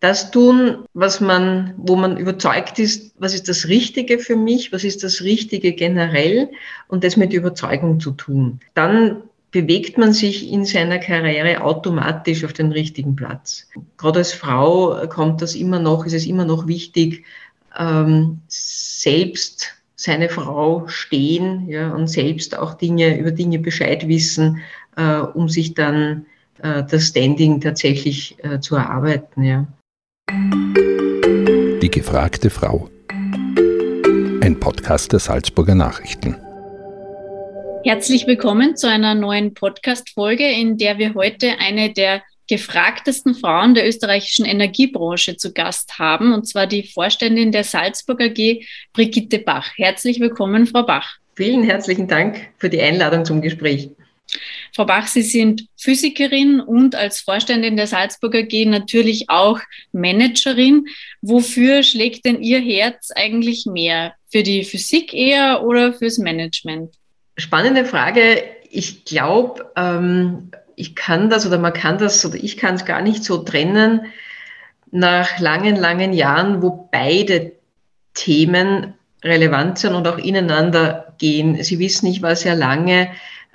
das 0.00 0.30
tun, 0.30 0.84
was 0.94 1.20
man, 1.20 1.74
wo 1.76 1.96
man 1.96 2.16
überzeugt 2.16 2.78
ist, 2.78 3.14
was 3.18 3.34
ist 3.34 3.48
das 3.48 3.66
Richtige 3.66 4.18
für 4.18 4.36
mich, 4.36 4.72
was 4.72 4.84
ist 4.84 5.02
das 5.02 5.22
Richtige 5.22 5.72
generell 5.72 6.48
und 6.86 7.04
das 7.04 7.16
mit 7.16 7.32
Überzeugung 7.32 7.98
zu 7.98 8.12
tun. 8.12 8.60
Dann 8.74 9.22
bewegt 9.50 9.98
man 9.98 10.12
sich 10.12 10.52
in 10.52 10.64
seiner 10.64 10.98
Karriere 10.98 11.62
automatisch 11.62 12.44
auf 12.44 12.52
den 12.52 12.70
richtigen 12.70 13.16
Platz. 13.16 13.66
Gerade 13.96 14.20
als 14.20 14.32
Frau 14.32 15.06
kommt 15.08 15.42
das 15.42 15.54
immer 15.54 15.80
noch, 15.80 16.06
ist 16.06 16.12
es 16.12 16.26
immer 16.26 16.44
noch 16.44 16.66
wichtig, 16.66 17.24
ähm, 17.78 18.40
selbst 18.48 19.74
seine 19.96 20.28
Frau 20.28 20.86
stehen 20.86 21.68
ja, 21.68 21.92
und 21.92 22.06
selbst 22.06 22.56
auch 22.56 22.74
Dinge 22.74 23.18
über 23.18 23.32
Dinge 23.32 23.58
Bescheid 23.58 24.06
wissen, 24.06 24.58
äh, 24.96 25.18
um 25.18 25.48
sich 25.48 25.74
dann 25.74 26.26
äh, 26.62 26.84
das 26.88 27.08
Standing 27.08 27.60
tatsächlich 27.60 28.36
äh, 28.44 28.60
zu 28.60 28.76
erarbeiten. 28.76 29.42
Ja. 29.42 29.66
Die 30.30 31.90
gefragte 31.90 32.50
Frau. 32.50 32.90
Ein 34.42 34.58
Podcast 34.60 35.10
der 35.12 35.20
Salzburger 35.20 35.74
Nachrichten. 35.74 36.36
Herzlich 37.82 38.26
willkommen 38.26 38.76
zu 38.76 38.90
einer 38.90 39.14
neuen 39.14 39.54
Podcast-Folge, 39.54 40.46
in 40.46 40.76
der 40.76 40.98
wir 40.98 41.14
heute 41.14 41.58
eine 41.60 41.94
der 41.94 42.22
gefragtesten 42.46 43.36
Frauen 43.36 43.74
der 43.74 43.88
österreichischen 43.88 44.44
Energiebranche 44.44 45.38
zu 45.38 45.54
Gast 45.54 45.98
haben, 45.98 46.34
und 46.34 46.46
zwar 46.46 46.66
die 46.66 46.82
Vorständin 46.82 47.50
der 47.50 47.64
Salzburger 47.64 48.26
AG, 48.26 48.66
Brigitte 48.92 49.38
Bach. 49.38 49.70
Herzlich 49.76 50.20
willkommen, 50.20 50.66
Frau 50.66 50.82
Bach. 50.82 51.16
Vielen 51.36 51.62
herzlichen 51.62 52.06
Dank 52.06 52.50
für 52.58 52.68
die 52.68 52.82
Einladung 52.82 53.24
zum 53.24 53.40
Gespräch. 53.40 53.88
Frau 54.78 54.84
Bach, 54.84 55.08
Sie 55.08 55.22
sind 55.22 55.66
Physikerin 55.76 56.60
und 56.60 56.94
als 56.94 57.20
Vorständin 57.20 57.76
der 57.76 57.88
Salzburger 57.88 58.38
AG 58.38 58.64
natürlich 58.64 59.28
auch 59.28 59.58
Managerin. 59.90 60.84
Wofür 61.20 61.82
schlägt 61.82 62.24
denn 62.24 62.40
Ihr 62.40 62.60
Herz 62.60 63.10
eigentlich 63.12 63.66
mehr? 63.66 64.12
Für 64.30 64.44
die 64.44 64.62
Physik 64.62 65.12
eher 65.12 65.64
oder 65.64 65.92
fürs 65.94 66.18
Management? 66.18 66.94
Spannende 67.36 67.84
Frage. 67.84 68.44
Ich 68.70 69.04
glaube, 69.04 69.68
ähm, 69.74 70.52
ich 70.76 70.94
kann 70.94 71.28
das 71.28 71.44
oder 71.44 71.58
man 71.58 71.72
kann 71.72 71.98
das 71.98 72.24
oder 72.24 72.36
ich 72.36 72.56
kann 72.56 72.76
es 72.76 72.84
gar 72.84 73.02
nicht 73.02 73.24
so 73.24 73.38
trennen 73.38 74.02
nach 74.92 75.40
langen, 75.40 75.74
langen 75.74 76.12
Jahren, 76.12 76.62
wo 76.62 76.88
beide 76.92 77.50
Themen 78.14 78.94
relevant 79.24 79.80
sind 79.80 79.94
und 79.94 80.06
auch 80.06 80.18
ineinander 80.18 81.16
gehen. 81.18 81.60
Sie 81.64 81.80
wissen, 81.80 82.06
ich 82.06 82.22
war 82.22 82.36
sehr 82.36 82.54
lange 82.54 83.10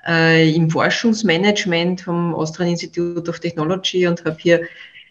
äh, 0.07 0.53
im 0.53 0.69
Forschungsmanagement 0.69 2.01
vom 2.01 2.33
Austrian 2.35 2.71
Institute 2.71 3.29
of 3.29 3.39
Technology 3.39 4.07
und 4.07 4.23
habe 4.25 4.37
hier 4.39 4.61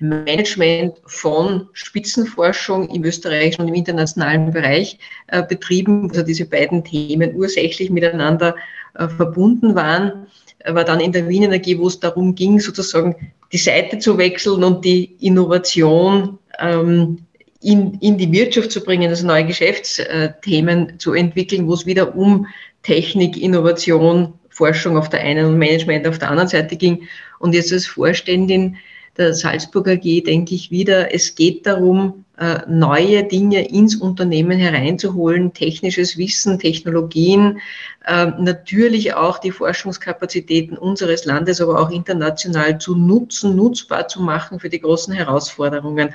Management 0.03 0.95
von 1.07 1.69
Spitzenforschung 1.73 2.89
im 2.91 3.05
österreichischen 3.05 3.63
und 3.63 3.69
im 3.69 3.75
internationalen 3.75 4.51
Bereich 4.51 4.99
äh, 5.29 5.43
betrieben, 5.43 6.11
also 6.11 6.23
diese 6.23 6.45
beiden 6.45 6.83
Themen 6.83 7.35
ursächlich 7.37 7.89
miteinander 7.89 8.57
äh, 8.95 9.09
verbunden 9.09 9.75
waren, 9.75 10.27
war 10.67 10.85
dann 10.85 11.01
in 11.01 11.13
der 11.13 11.29
Wien 11.29 11.45
Energie, 11.45 11.79
wo 11.79 11.87
es 11.87 12.01
darum 12.01 12.35
ging, 12.35 12.59
sozusagen 12.59 13.15
die 13.53 13.59
Seite 13.59 13.99
zu 13.99 14.19
wechseln 14.19 14.65
und 14.65 14.85
die 14.85 15.17
Innovation 15.21 16.39
ähm, 16.59 17.19
in, 17.61 17.95
in 18.01 18.19
die 18.19 18.31
Wirtschaft 18.33 18.73
zu 18.73 18.83
bringen, 18.83 19.09
also 19.09 19.27
neue 19.27 19.47
Geschäftsthemen 19.47 20.99
zu 20.99 21.13
entwickeln, 21.15 21.69
wo 21.69 21.75
es 21.75 21.87
wieder 21.87 22.17
um 22.17 22.47
Technik, 22.83 23.41
Innovation, 23.41 24.35
Forschung 24.53 24.97
auf 24.97 25.09
der 25.09 25.21
einen 25.21 25.47
und 25.47 25.59
Management 25.59 26.07
auf 26.07 26.19
der 26.19 26.31
anderen 26.31 26.49
Seite 26.49 26.77
ging. 26.77 27.09
Und 27.39 27.55
jetzt 27.55 27.73
als 27.73 27.87
Vorständin 27.87 28.77
der 29.17 29.35
Salzburger 29.35 29.93
AG 29.93 30.25
denke 30.25 30.55
ich 30.55 30.71
wieder, 30.71 31.15
es 31.15 31.35
geht 31.35 31.67
darum, 31.67 32.25
äh, 32.39 32.61
neue 32.67 33.25
Dinge 33.25 33.69
ins 33.69 33.97
Unternehmen 33.97 34.59
hereinzuholen, 34.59 35.53
technisches 35.53 36.17
Wissen, 36.17 36.59
Technologien, 36.59 37.61
äh, 38.07 38.27
natürlich 38.39 39.15
auch 39.15 39.39
die 39.39 39.51
Forschungskapazitäten 39.51 40.79
unseres 40.79 41.27
Landes, 41.27 41.61
aber 41.61 41.79
auch 41.79 41.91
international 41.91 42.79
zu 42.79 42.97
nutzen, 42.97 43.55
nutzbar 43.55 44.09
zu 44.09 44.23
machen 44.23 44.59
für 44.61 44.71
die 44.71 44.81
großen 44.81 45.13
Herausforderungen 45.13 46.15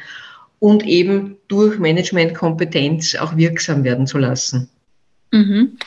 und 0.59 0.83
eben 0.85 1.37
durch 1.47 1.77
Managementkompetenz 1.77 3.15
auch 3.15 3.37
wirksam 3.37 3.83
werden 3.83 4.07
zu 4.07 4.17
lassen. 4.17 4.69
Mhm. 5.31 5.77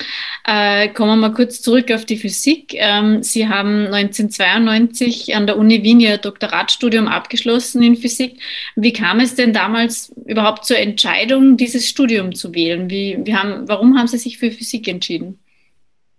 Äh, 0.45 0.89
kommen 0.89 1.13
wir 1.13 1.29
mal 1.29 1.35
kurz 1.35 1.63
zurück 1.63 1.91
auf 1.93 2.05
die 2.05 2.19
Physik. 2.19 2.75
Ähm, 2.75 3.23
Sie 3.23 3.49
haben 3.49 3.87
1992 3.87 5.35
an 5.35 5.47
der 5.47 5.57
Uni 5.57 5.83
Wien 5.83 6.01
Ihr 6.01 6.19
Doktoratstudium 6.19 7.09
abgeschlossen 7.09 7.83
in 7.83 7.97
Physik. 7.97 8.39
Wie 8.77 8.93
kam 8.93 9.21
es 9.21 9.35
denn 9.35 9.53
damals 9.53 10.13
überhaupt 10.27 10.67
zur 10.67 10.79
Entscheidung, 10.79 11.57
dieses 11.57 11.89
Studium 11.89 12.35
zu 12.35 12.55
wählen? 12.55 12.91
Wie, 12.91 13.19
wie 13.25 13.35
haben, 13.35 13.67
warum 13.67 13.99
haben 13.99 14.09
Sie 14.09 14.19
sich 14.19 14.39
für 14.39 14.51
Physik 14.51 14.89
entschieden? 14.89 15.39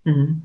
Mhm. 0.03 0.41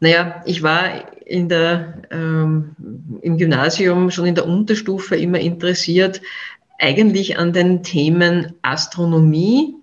Naja, 0.00 0.42
ich 0.46 0.62
war 0.62 1.12
in 1.26 1.48
der, 1.48 2.02
ähm, 2.10 2.76
im 3.20 3.36
Gymnasium 3.36 4.10
schon 4.10 4.26
in 4.26 4.34
der 4.34 4.46
Unterstufe 4.46 5.16
immer 5.16 5.38
interessiert, 5.38 6.22
eigentlich 6.78 7.38
an 7.38 7.52
den 7.52 7.82
Themen 7.82 8.54
Astronomie 8.62 9.74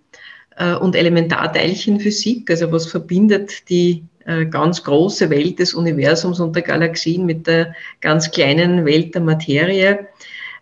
und 0.80 0.96
Elementarteilchenphysik, 0.96 2.50
also 2.50 2.72
was 2.72 2.86
verbindet 2.86 3.70
die 3.70 4.04
äh, 4.26 4.46
ganz 4.46 4.84
große 4.84 5.30
Welt 5.30 5.60
des 5.60 5.74
Universums 5.74 6.40
und 6.40 6.56
der 6.56 6.64
Galaxien 6.64 7.26
mit 7.26 7.48
der 7.48 7.76
ganz 8.02 8.32
kleinen 8.32 8.86
Welt 8.86 9.16
der 9.16 9.22
Materie. 9.22 10.08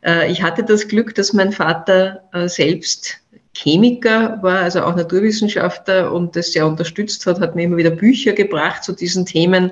Äh, 0.03 0.31
ich 0.31 0.41
hatte 0.41 0.63
das 0.63 0.87
Glück, 0.87 1.13
dass 1.15 1.33
mein 1.33 1.51
Vater 1.51 2.23
selbst 2.45 3.21
Chemiker 3.53 4.39
war, 4.41 4.59
also 4.59 4.81
auch 4.81 4.95
Naturwissenschaftler 4.95 6.11
und 6.11 6.35
das 6.35 6.53
sehr 6.53 6.65
unterstützt 6.65 7.25
hat, 7.25 7.41
hat 7.41 7.55
mir 7.55 7.63
immer 7.63 7.77
wieder 7.77 7.89
Bücher 7.89 8.33
gebracht 8.33 8.83
zu 8.83 8.93
diesen 8.93 9.25
Themen. 9.25 9.71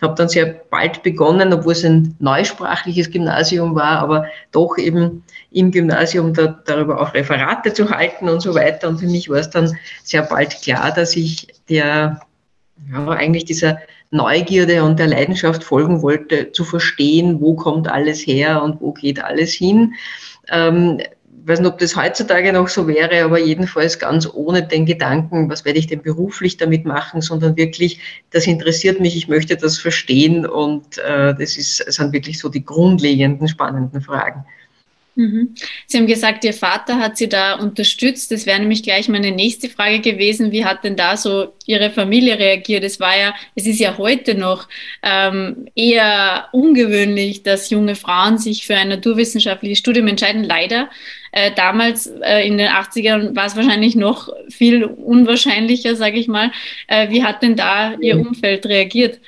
Habe 0.00 0.14
dann 0.14 0.28
sehr 0.28 0.46
bald 0.46 1.02
begonnen, 1.02 1.52
obwohl 1.52 1.72
es 1.72 1.84
ein 1.84 2.14
neusprachliches 2.20 3.10
Gymnasium 3.10 3.74
war, 3.74 3.98
aber 3.98 4.26
doch 4.52 4.78
eben 4.78 5.24
im 5.50 5.72
Gymnasium 5.72 6.32
da, 6.32 6.58
darüber 6.64 7.00
auch 7.00 7.14
Referate 7.14 7.72
zu 7.74 7.90
halten 7.90 8.28
und 8.28 8.40
so 8.40 8.54
weiter. 8.54 8.88
Und 8.88 8.98
für 8.98 9.06
mich 9.06 9.28
war 9.28 9.38
es 9.38 9.50
dann 9.50 9.76
sehr 10.04 10.22
bald 10.22 10.62
klar, 10.62 10.92
dass 10.92 11.16
ich 11.16 11.48
der, 11.68 12.20
ja, 12.90 13.08
eigentlich 13.08 13.44
dieser 13.44 13.78
Neugierde 14.10 14.84
und 14.84 14.98
der 14.98 15.08
Leidenschaft 15.08 15.64
folgen 15.64 16.00
wollte, 16.00 16.52
zu 16.52 16.64
verstehen, 16.64 17.40
wo 17.40 17.54
kommt 17.54 17.88
alles 17.88 18.20
her 18.20 18.62
und 18.62 18.80
wo 18.80 18.92
geht 18.92 19.22
alles 19.22 19.52
hin. 19.52 19.94
Ähm, 20.48 21.00
ich 21.42 21.48
weiß 21.48 21.60
nicht, 21.60 21.68
ob 21.68 21.78
das 21.78 21.96
heutzutage 21.96 22.52
noch 22.52 22.68
so 22.68 22.86
wäre, 22.86 23.24
aber 23.24 23.38
jedenfalls 23.38 23.98
ganz 23.98 24.28
ohne 24.32 24.62
den 24.62 24.86
Gedanken, 24.86 25.48
was 25.50 25.64
werde 25.64 25.78
ich 25.78 25.86
denn 25.86 26.02
beruflich 26.02 26.56
damit 26.56 26.84
machen, 26.84 27.20
sondern 27.20 27.56
wirklich, 27.56 28.00
das 28.30 28.46
interessiert 28.46 29.00
mich, 29.00 29.16
ich 29.16 29.28
möchte 29.28 29.56
das 29.56 29.78
verstehen 29.78 30.46
und 30.46 30.98
äh, 30.98 31.34
das 31.34 31.56
ist, 31.56 31.76
sind 31.76 32.12
wirklich 32.12 32.38
so 32.38 32.48
die 32.48 32.64
grundlegenden, 32.64 33.48
spannenden 33.48 34.00
Fragen. 34.00 34.44
Mhm. 35.18 35.56
Sie 35.88 35.98
haben 35.98 36.06
gesagt, 36.06 36.44
Ihr 36.44 36.54
Vater 36.54 37.00
hat 37.00 37.16
Sie 37.16 37.28
da 37.28 37.54
unterstützt. 37.54 38.30
Das 38.30 38.46
wäre 38.46 38.60
nämlich 38.60 38.84
gleich 38.84 39.08
meine 39.08 39.32
nächste 39.32 39.68
Frage 39.68 39.98
gewesen. 39.98 40.52
Wie 40.52 40.64
hat 40.64 40.84
denn 40.84 40.94
da 40.94 41.16
so 41.16 41.54
Ihre 41.66 41.90
Familie 41.90 42.38
reagiert? 42.38 42.84
Es 42.84 43.00
war 43.00 43.18
ja, 43.18 43.34
es 43.56 43.66
ist 43.66 43.80
ja 43.80 43.98
heute 43.98 44.36
noch 44.36 44.68
ähm, 45.02 45.66
eher 45.74 46.48
ungewöhnlich, 46.52 47.42
dass 47.42 47.68
junge 47.68 47.96
Frauen 47.96 48.38
sich 48.38 48.64
für 48.64 48.76
ein 48.76 48.90
naturwissenschaftliches 48.90 49.80
Studium 49.80 50.06
entscheiden. 50.06 50.44
Leider. 50.44 50.88
Äh, 51.32 51.50
damals 51.54 52.06
äh, 52.22 52.46
in 52.46 52.58
den 52.58 52.68
80ern 52.68 53.36
war 53.36 53.46
es 53.46 53.56
wahrscheinlich 53.56 53.96
noch 53.96 54.28
viel 54.48 54.84
unwahrscheinlicher, 54.84 55.96
sage 55.96 56.18
ich 56.18 56.28
mal. 56.28 56.50
Äh, 56.86 57.10
wie 57.10 57.22
hat 57.22 57.42
denn 57.42 57.56
da 57.56 57.94
Ihr 58.00 58.16
mhm. 58.16 58.28
Umfeld 58.28 58.66
reagiert? 58.66 59.20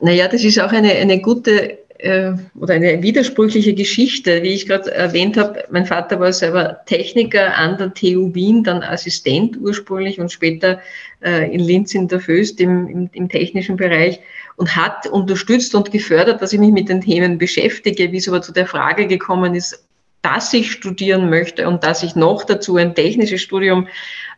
Naja, 0.00 0.28
das 0.28 0.42
ist 0.42 0.60
auch 0.60 0.72
eine, 0.72 0.90
eine 0.92 1.20
gute 1.20 1.78
äh, 2.02 2.32
oder 2.58 2.74
eine 2.74 3.02
widersprüchliche 3.02 3.74
Geschichte. 3.74 4.42
Wie 4.42 4.48
ich 4.48 4.66
gerade 4.66 4.92
erwähnt 4.92 5.36
habe, 5.36 5.64
mein 5.70 5.86
Vater 5.86 6.18
war 6.18 6.32
selber 6.32 6.80
Techniker 6.86 7.56
an 7.56 7.78
der 7.78 7.94
TU 7.94 8.34
Wien, 8.34 8.64
dann 8.64 8.82
Assistent 8.82 9.56
ursprünglich 9.60 10.18
und 10.18 10.30
später 10.30 10.80
äh, 11.24 11.52
in 11.52 11.60
Linz 11.60 11.94
in 11.94 12.08
der 12.08 12.20
Föst 12.20 12.60
im, 12.60 12.88
im, 12.88 13.10
im 13.12 13.28
technischen 13.28 13.76
Bereich 13.76 14.18
und 14.56 14.74
hat 14.74 15.06
unterstützt 15.06 15.74
und 15.74 15.90
gefördert, 15.90 16.42
dass 16.42 16.52
ich 16.52 16.58
mich 16.58 16.72
mit 16.72 16.88
den 16.88 17.00
Themen 17.00 17.38
beschäftige. 17.38 18.10
Wie 18.12 18.18
es 18.18 18.28
aber 18.28 18.42
zu 18.42 18.52
der 18.52 18.66
Frage 18.66 19.06
gekommen 19.06 19.54
ist, 19.54 19.84
dass 20.22 20.52
ich 20.52 20.70
studieren 20.70 21.28
möchte 21.28 21.68
und 21.68 21.84
dass 21.84 22.02
ich 22.02 22.14
noch 22.14 22.44
dazu 22.44 22.76
ein 22.76 22.94
technisches 22.94 23.42
Studium 23.42 23.88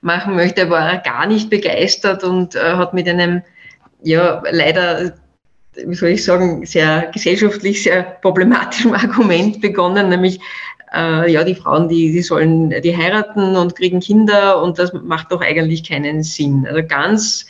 machen 0.01 0.35
möchte, 0.35 0.71
war 0.71 0.99
gar 0.99 1.27
nicht 1.27 1.51
begeistert 1.51 2.25
und 2.25 2.55
äh, 2.55 2.75
hat 2.75 2.95
mit 2.95 3.09
einem, 3.09 3.43
ja, 4.03 4.43
leider, 4.51 5.15
wie 5.75 5.95
soll 5.95 6.11
ich 6.11 6.25
sagen, 6.25 6.65
sehr 6.67 7.11
gesellschaftlich 7.13 7.83
sehr 7.83 8.03
problematischen 8.03 8.95
Argument 8.95 9.61
begonnen, 9.61 10.09
nämlich, 10.09 10.41
äh, 10.95 11.31
ja, 11.31 11.45
die 11.45 11.55
Frauen, 11.55 11.89
die, 11.89 12.13
die 12.13 12.23
sollen, 12.23 12.71
die 12.83 12.97
heiraten 12.97 13.57
und 13.57 13.77
kriegen 13.77 14.01
Kinder 14.01 14.63
und 14.63 14.79
das 14.79 14.93
macht 14.93 15.33
doch 15.33 15.41
eigentlich 15.41 15.87
keinen 15.87 16.23
Sinn. 16.23 16.67
Also 16.67 16.87
ganz 16.87 17.47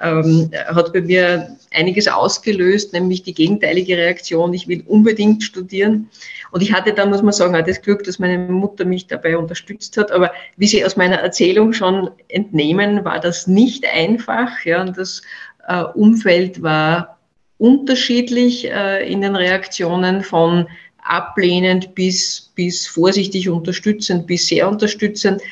ähm, 0.00 0.50
hat 0.66 0.92
bei 0.92 1.00
mir 1.00 1.56
einiges 1.72 2.08
ausgelöst, 2.08 2.92
nämlich 2.92 3.22
die 3.22 3.34
gegenteilige 3.34 3.96
Reaktion, 3.96 4.54
ich 4.54 4.68
will 4.68 4.82
unbedingt 4.86 5.42
studieren. 5.42 6.08
Und 6.50 6.62
ich 6.62 6.72
hatte 6.72 6.92
da, 6.92 7.04
muss 7.04 7.22
man 7.22 7.32
sagen, 7.32 7.54
auch 7.54 7.64
das 7.64 7.82
Glück, 7.82 8.04
dass 8.04 8.18
meine 8.18 8.38
Mutter 8.38 8.84
mich 8.84 9.06
dabei 9.06 9.36
unterstützt 9.36 9.96
hat. 9.96 10.10
Aber 10.10 10.32
wie 10.56 10.66
Sie 10.66 10.84
aus 10.84 10.96
meiner 10.96 11.16
Erzählung 11.16 11.72
schon 11.72 12.10
entnehmen, 12.28 13.04
war 13.04 13.20
das 13.20 13.46
nicht 13.46 13.84
einfach. 13.86 14.64
Ja, 14.64 14.80
und 14.80 14.96
das 14.96 15.22
äh, 15.66 15.82
Umfeld 15.82 16.62
war 16.62 17.18
unterschiedlich 17.58 18.70
äh, 18.70 19.10
in 19.10 19.20
den 19.20 19.36
Reaktionen 19.36 20.22
von 20.22 20.66
ablehnend 21.02 21.94
bis, 21.94 22.52
bis 22.54 22.86
vorsichtig 22.86 23.48
unterstützend, 23.48 24.26
bis 24.26 24.46
sehr 24.46 24.68
unterstützend. 24.68 25.42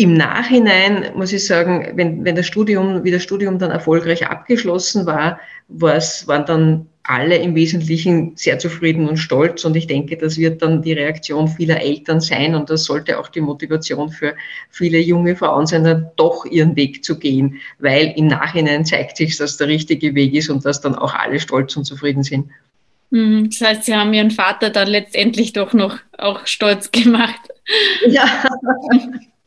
Im 0.00 0.14
Nachhinein 0.14 1.12
muss 1.14 1.30
ich 1.30 1.44
sagen, 1.44 1.92
wenn, 1.94 2.24
wenn 2.24 2.34
das 2.34 2.46
Studium, 2.46 3.04
wie 3.04 3.10
das 3.10 3.22
Studium 3.22 3.58
dann 3.58 3.70
erfolgreich 3.70 4.26
abgeschlossen 4.26 5.04
war, 5.04 5.38
waren 5.68 6.46
dann 6.46 6.86
alle 7.02 7.36
im 7.36 7.54
Wesentlichen 7.54 8.32
sehr 8.34 8.58
zufrieden 8.58 9.06
und 9.06 9.18
stolz. 9.18 9.62
Und 9.66 9.76
ich 9.76 9.86
denke, 9.86 10.16
das 10.16 10.38
wird 10.38 10.62
dann 10.62 10.80
die 10.80 10.94
Reaktion 10.94 11.48
vieler 11.48 11.82
Eltern 11.82 12.22
sein. 12.22 12.54
Und 12.54 12.70
das 12.70 12.84
sollte 12.84 13.18
auch 13.18 13.28
die 13.28 13.42
Motivation 13.42 14.08
für 14.08 14.36
viele 14.70 14.98
junge 15.00 15.36
Frauen 15.36 15.66
sein, 15.66 15.84
dann 15.84 16.08
doch 16.16 16.46
ihren 16.46 16.76
Weg 16.76 17.04
zu 17.04 17.18
gehen, 17.18 17.56
weil 17.78 18.14
im 18.16 18.28
Nachhinein 18.28 18.86
zeigt 18.86 19.18
sich, 19.18 19.36
dass 19.36 19.58
der 19.58 19.68
richtige 19.68 20.14
Weg 20.14 20.32
ist 20.32 20.48
und 20.48 20.64
dass 20.64 20.80
dann 20.80 20.94
auch 20.94 21.12
alle 21.12 21.38
stolz 21.38 21.76
und 21.76 21.84
zufrieden 21.84 22.22
sind. 22.22 22.48
Mhm. 23.10 23.50
Das 23.50 23.60
heißt, 23.60 23.84
Sie 23.84 23.94
haben 23.94 24.14
Ihren 24.14 24.30
Vater 24.30 24.70
dann 24.70 24.88
letztendlich 24.88 25.52
doch 25.52 25.74
noch 25.74 25.98
auch 26.16 26.46
stolz 26.46 26.90
gemacht. 26.90 27.50
Ja. 28.08 28.24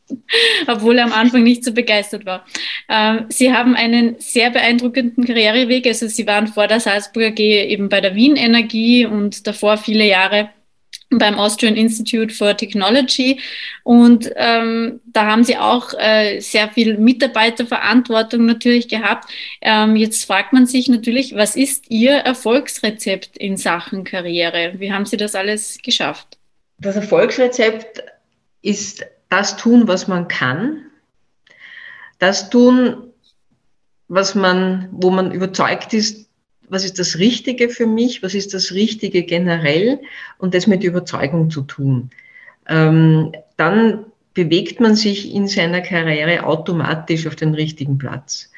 obwohl 0.66 0.98
er 0.98 1.04
am 1.04 1.12
Anfang 1.12 1.42
nicht 1.42 1.64
so 1.64 1.72
begeistert 1.72 2.26
war. 2.26 2.44
Ähm, 2.88 3.26
Sie 3.28 3.52
haben 3.52 3.74
einen 3.74 4.16
sehr 4.18 4.50
beeindruckenden 4.50 5.24
Karriereweg. 5.24 5.86
Also 5.86 6.08
Sie 6.08 6.26
waren 6.26 6.46
vor 6.46 6.66
der 6.66 6.80
Salzburger 6.80 7.28
AG 7.28 7.40
eben 7.40 7.88
bei 7.88 8.00
der 8.00 8.14
Wien 8.14 8.36
Energie 8.36 9.06
und 9.06 9.46
davor 9.46 9.76
viele 9.76 10.06
Jahre 10.06 10.50
beim 11.10 11.38
Austrian 11.38 11.76
Institute 11.76 12.34
for 12.34 12.56
Technology. 12.56 13.40
Und 13.82 14.30
ähm, 14.36 15.00
da 15.06 15.26
haben 15.26 15.44
Sie 15.44 15.56
auch 15.56 15.92
äh, 15.94 16.40
sehr 16.40 16.68
viel 16.68 16.98
Mitarbeiterverantwortung 16.98 18.44
natürlich 18.46 18.88
gehabt. 18.88 19.30
Ähm, 19.60 19.96
jetzt 19.96 20.24
fragt 20.24 20.52
man 20.52 20.66
sich 20.66 20.88
natürlich, 20.88 21.34
was 21.34 21.56
ist 21.56 21.90
Ihr 21.90 22.12
Erfolgsrezept 22.12 23.36
in 23.36 23.56
Sachen 23.56 24.04
Karriere? 24.04 24.74
Wie 24.78 24.92
haben 24.92 25.06
Sie 25.06 25.16
das 25.16 25.34
alles 25.34 25.78
geschafft? 25.82 26.38
Das 26.78 26.96
Erfolgsrezept 26.96 28.02
ist 28.62 29.04
das 29.34 29.56
tun, 29.56 29.88
was 29.88 30.06
man 30.06 30.28
kann, 30.28 30.82
das 32.20 32.50
tun, 32.50 33.08
was 34.06 34.36
man, 34.36 34.88
wo 34.92 35.10
man 35.10 35.32
überzeugt 35.32 35.92
ist, 35.92 36.28
was 36.68 36.84
ist 36.84 37.00
das 37.00 37.18
Richtige 37.18 37.68
für 37.68 37.86
mich, 37.86 38.22
was 38.22 38.34
ist 38.34 38.54
das 38.54 38.70
Richtige 38.70 39.24
generell 39.24 40.00
und 40.38 40.54
das 40.54 40.68
mit 40.68 40.84
Überzeugung 40.84 41.50
zu 41.50 41.62
tun. 41.62 42.10
Ähm, 42.68 43.32
dann 43.56 44.06
bewegt 44.34 44.78
man 44.78 44.94
sich 44.94 45.34
in 45.34 45.48
seiner 45.48 45.80
Karriere 45.80 46.44
automatisch 46.44 47.26
auf 47.26 47.34
den 47.34 47.54
richtigen 47.54 47.98
Platz. 47.98 48.52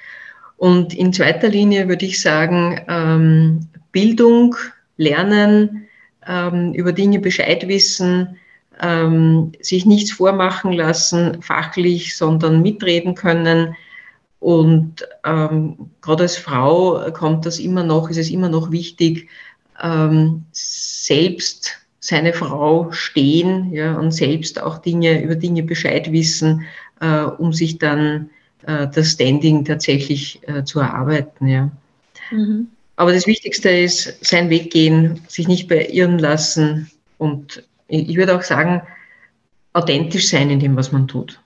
Und 0.58 0.92
in 0.92 1.12
zweiter 1.14 1.48
Linie 1.48 1.88
würde 1.88 2.04
ich 2.04 2.20
sagen, 2.20 2.82
ähm, 2.86 3.60
Bildung, 3.92 4.56
Lernen, 4.98 5.88
ähm, 6.26 6.74
über 6.74 6.92
Dinge 6.92 7.18
Bescheid 7.18 7.66
wissen, 7.66 8.36
ähm, 8.80 9.52
sich 9.60 9.86
nichts 9.86 10.12
vormachen 10.12 10.72
lassen, 10.72 11.42
fachlich, 11.42 12.16
sondern 12.16 12.62
mitreden 12.62 13.14
können. 13.14 13.76
Und 14.38 15.06
ähm, 15.24 15.90
gerade 16.02 16.24
als 16.24 16.36
Frau 16.36 17.10
kommt 17.12 17.46
das 17.46 17.58
immer 17.58 17.82
noch, 17.82 18.10
ist 18.10 18.18
es 18.18 18.30
immer 18.30 18.48
noch 18.48 18.70
wichtig, 18.70 19.28
ähm, 19.82 20.44
selbst 20.52 21.78
seine 22.00 22.32
Frau 22.32 22.92
stehen 22.92 23.72
ja, 23.72 23.96
und 23.98 24.12
selbst 24.12 24.62
auch 24.62 24.78
Dinge 24.78 25.22
über 25.22 25.34
Dinge 25.34 25.62
Bescheid 25.62 26.12
wissen, 26.12 26.64
äh, 27.00 27.22
um 27.22 27.52
sich 27.52 27.78
dann 27.78 28.30
äh, 28.66 28.86
das 28.94 29.12
Standing 29.12 29.64
tatsächlich 29.64 30.40
äh, 30.46 30.64
zu 30.64 30.80
erarbeiten. 30.80 31.48
Ja. 31.48 31.70
Mhm. 32.30 32.68
Aber 32.96 33.12
das 33.12 33.26
Wichtigste 33.26 33.70
ist, 33.70 34.24
seinen 34.24 34.50
Weg 34.50 34.70
gehen, 34.70 35.20
sich 35.28 35.48
nicht 35.48 35.68
beirren 35.68 36.18
lassen 36.18 36.90
und 37.18 37.64
ich 37.88 38.16
würde 38.16 38.36
auch 38.36 38.42
sagen, 38.42 38.82
authentisch 39.72 40.28
sein 40.28 40.50
in 40.50 40.60
dem, 40.60 40.76
was 40.76 40.92
man 40.92 41.06
tut. 41.06 41.38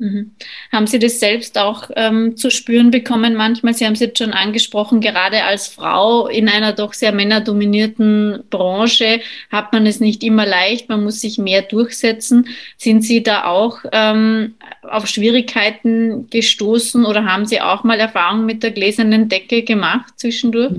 Mhm. 0.00 0.30
Haben 0.70 0.86
Sie 0.86 1.00
das 1.00 1.18
selbst 1.18 1.58
auch 1.58 1.90
ähm, 1.96 2.36
zu 2.36 2.50
spüren 2.50 2.92
bekommen 2.92 3.34
manchmal? 3.34 3.74
Sie 3.74 3.84
haben 3.84 3.94
es 3.94 4.00
jetzt 4.00 4.18
schon 4.18 4.32
angesprochen, 4.32 5.00
gerade 5.00 5.42
als 5.42 5.66
Frau 5.66 6.28
in 6.28 6.48
einer 6.48 6.72
doch 6.72 6.92
sehr 6.92 7.10
männerdominierten 7.10 8.44
Branche 8.48 9.20
hat 9.50 9.72
man 9.72 9.86
es 9.86 9.98
nicht 9.98 10.22
immer 10.22 10.46
leicht, 10.46 10.88
man 10.88 11.02
muss 11.02 11.20
sich 11.20 11.36
mehr 11.38 11.62
durchsetzen. 11.62 12.48
Sind 12.76 13.02
Sie 13.02 13.24
da 13.24 13.46
auch 13.46 13.80
ähm, 13.90 14.54
auf 14.82 15.08
Schwierigkeiten 15.08 16.30
gestoßen 16.30 17.04
oder 17.04 17.24
haben 17.24 17.46
Sie 17.46 17.60
auch 17.60 17.82
mal 17.82 17.98
Erfahrungen 17.98 18.46
mit 18.46 18.62
der 18.62 18.70
gläsernen 18.70 19.28
Decke 19.28 19.64
gemacht 19.64 20.14
zwischendurch? 20.16 20.74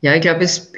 Ja, 0.00 0.16
ich 0.16 0.22
glaube, 0.22 0.42
es 0.42 0.72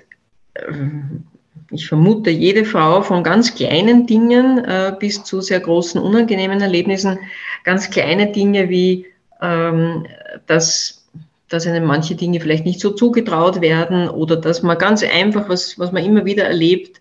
ich 1.72 1.88
vermute, 1.88 2.30
jede 2.30 2.64
Frau 2.64 3.02
von 3.02 3.24
ganz 3.24 3.54
kleinen 3.54 4.06
Dingen 4.06 4.58
äh, 4.64 4.94
bis 4.98 5.24
zu 5.24 5.40
sehr 5.40 5.60
großen, 5.60 6.00
unangenehmen 6.00 6.60
Erlebnissen, 6.60 7.18
ganz 7.64 7.90
kleine 7.90 8.30
Dinge 8.30 8.68
wie, 8.68 9.06
ähm, 9.40 10.06
dass, 10.46 11.08
dass 11.48 11.66
einem 11.66 11.84
manche 11.84 12.14
Dinge 12.14 12.40
vielleicht 12.40 12.66
nicht 12.66 12.80
so 12.80 12.90
zugetraut 12.90 13.60
werden 13.60 14.08
oder 14.08 14.36
dass 14.36 14.62
man 14.62 14.78
ganz 14.78 15.02
einfach, 15.02 15.48
was, 15.48 15.78
was 15.78 15.92
man 15.92 16.04
immer 16.04 16.24
wieder 16.24 16.44
erlebt, 16.44 17.00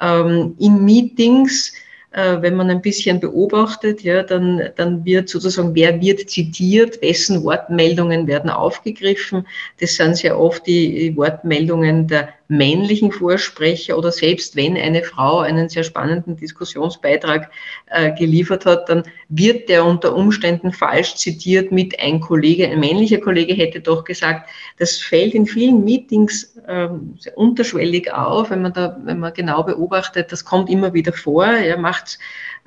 ähm, 0.00 0.54
in 0.58 0.84
Meetings, 0.84 1.72
äh, 2.12 2.42
wenn 2.42 2.56
man 2.56 2.70
ein 2.70 2.82
bisschen 2.82 3.20
beobachtet, 3.20 4.02
ja, 4.02 4.22
dann, 4.22 4.70
dann 4.76 5.04
wird 5.04 5.28
sozusagen, 5.28 5.74
wer 5.74 6.00
wird 6.00 6.28
zitiert, 6.28 7.00
wessen 7.00 7.42
Wortmeldungen 7.42 8.26
werden 8.26 8.50
aufgegriffen. 8.50 9.46
Das 9.80 9.94
sind 9.94 10.16
sehr 10.16 10.38
oft 10.38 10.66
die 10.66 11.16
Wortmeldungen 11.16 12.08
der 12.08 12.28
männlichen 12.50 13.12
Vorsprecher 13.12 13.96
oder 13.96 14.10
selbst 14.10 14.56
wenn 14.56 14.76
eine 14.76 15.04
Frau 15.04 15.38
einen 15.38 15.68
sehr 15.68 15.84
spannenden 15.84 16.36
Diskussionsbeitrag 16.36 17.48
äh, 17.86 18.12
geliefert 18.12 18.66
hat, 18.66 18.88
dann 18.88 19.04
wird 19.28 19.68
der 19.68 19.84
unter 19.84 20.16
Umständen 20.16 20.72
falsch 20.72 21.14
zitiert 21.14 21.70
mit 21.70 22.00
ein 22.00 22.20
Kollege, 22.20 22.68
ein 22.68 22.80
männlicher 22.80 23.18
Kollege 23.18 23.54
hätte 23.54 23.80
doch 23.80 24.02
gesagt, 24.02 24.50
das 24.78 24.98
fällt 24.98 25.34
in 25.34 25.46
vielen 25.46 25.84
Meetings 25.84 26.56
äh, 26.66 26.88
unterschwellig 27.36 28.12
auf, 28.12 28.50
wenn 28.50 28.62
man 28.62 28.72
da, 28.72 28.98
wenn 29.04 29.20
man 29.20 29.32
genau 29.32 29.62
beobachtet, 29.62 30.32
das 30.32 30.44
kommt 30.44 30.68
immer 30.68 30.92
wieder 30.92 31.12
vor, 31.12 31.46
er 31.46 31.78
macht 31.78 32.18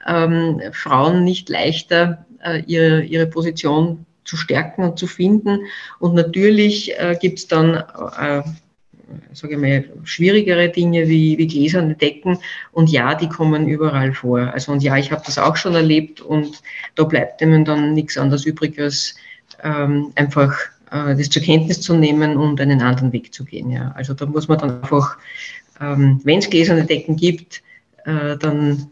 ähm, 0.07 0.61
Frauen 0.71 1.25
nicht 1.25 1.49
leichter, 1.49 2.25
äh, 2.41 2.63
ihre, 2.67 3.01
ihre 3.01 3.27
Position 3.27 4.05
zu 4.23 4.37
stärken 4.37 4.83
und 4.83 4.97
zu 4.97 5.07
finden. 5.07 5.65
Und 5.99 6.15
natürlich 6.15 6.97
äh, 6.97 7.17
gibt 7.19 7.39
es 7.39 7.47
dann 7.47 7.75
äh, 7.75 8.43
sage 9.34 9.53
ich 9.53 9.60
mal, 9.60 9.84
schwierigere 10.03 10.70
Dinge 10.70 11.08
wie, 11.08 11.38
wie 11.38 11.48
gläserne 11.48 11.96
Decken. 11.96 12.38
Und 12.72 12.89
ja, 12.89 13.15
die 13.15 13.29
kommen 13.29 13.67
überall 13.67 14.13
vor. 14.13 14.39
Also 14.39 14.72
und 14.72 14.84
ja, 14.84 14.98
ich 14.98 15.12
habe 15.12 15.24
das 15.25 15.38
auch 15.38 15.55
schon 15.55 15.75
erlebt 15.75 16.22
und 16.22 16.62
da 16.96 17.03
bleibt 17.03 17.41
einem 17.41 17.65
dann 17.65 17.93
nichts 17.93 18.17
anderes 18.17 18.46
übrig, 18.46 18.79
als 18.79 19.15
ähm, 19.63 20.12
einfach 20.15 20.55
äh, 20.91 21.15
das 21.15 21.29
zur 21.29 21.41
Kenntnis 21.41 21.82
zu 21.82 21.96
nehmen 21.96 22.38
und 22.38 22.62
einen 22.62 22.82
anderen 22.82 23.12
Weg 23.12 23.34
zu 23.34 23.43
gehen. 23.43 23.72
Ja. 23.72 23.93
Also 23.96 24.13
da 24.13 24.25
muss 24.25 24.48
man 24.48 24.60
dann 24.60 24.82
einfach, 24.82 25.17
ähm, 25.82 26.22
wenn 26.24 26.39
es 26.39 26.50
gläserne 26.50 26.86
Decken 26.86 27.15
gibt, 27.15 27.62
äh, 28.05 28.38
dann 28.38 28.88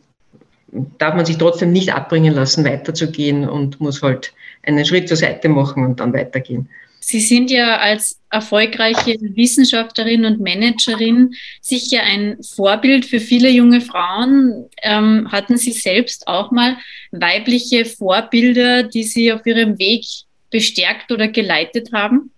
darf 0.98 1.16
man 1.16 1.25
sich 1.25 1.38
trotzdem 1.38 1.72
nicht 1.72 1.94
abbringen 1.94 2.34
lassen, 2.34 2.66
weiterzugehen 2.66 3.48
und 3.48 3.80
muss 3.82 4.01
halt 4.01 4.34
einen 4.63 4.86
Schritt 4.86 5.08
zur 5.08 5.18
Seite 5.18 5.50
machen 5.50 5.86
und 5.86 6.00
dann 6.00 6.13
weitergehen. 6.13 6.70
Sie 7.03 7.20
sind 7.20 7.50
ja 7.50 7.79
als 7.79 8.22
erfolgreiche 8.29 9.17
Wissenschaftlerin 9.20 10.24
und 10.24 10.39
Managerin 10.39 11.34
sicher 11.60 12.03
ein 12.03 12.38
Vorbild 12.43 13.05
für 13.05 13.20
viele 13.20 13.50
junge 13.50 13.81
Frauen. 13.81 14.70
Ähm, 14.84 15.31
hatten 15.31 15.58
Sie 15.58 15.72
selbst 15.72 16.27
auch 16.27 16.51
mal 16.51 16.77
weibliche 17.12 17.86
Vorbilder, 17.86 18.84
die 18.84 19.03
Sie 19.03 19.34
auf 19.34 19.46
Ihrem 19.48 19.79
Weg 19.79 20.05
bestärkt 20.51 21.12
oder 21.12 21.27
geleitet 21.27 21.91
haben? 21.91 22.31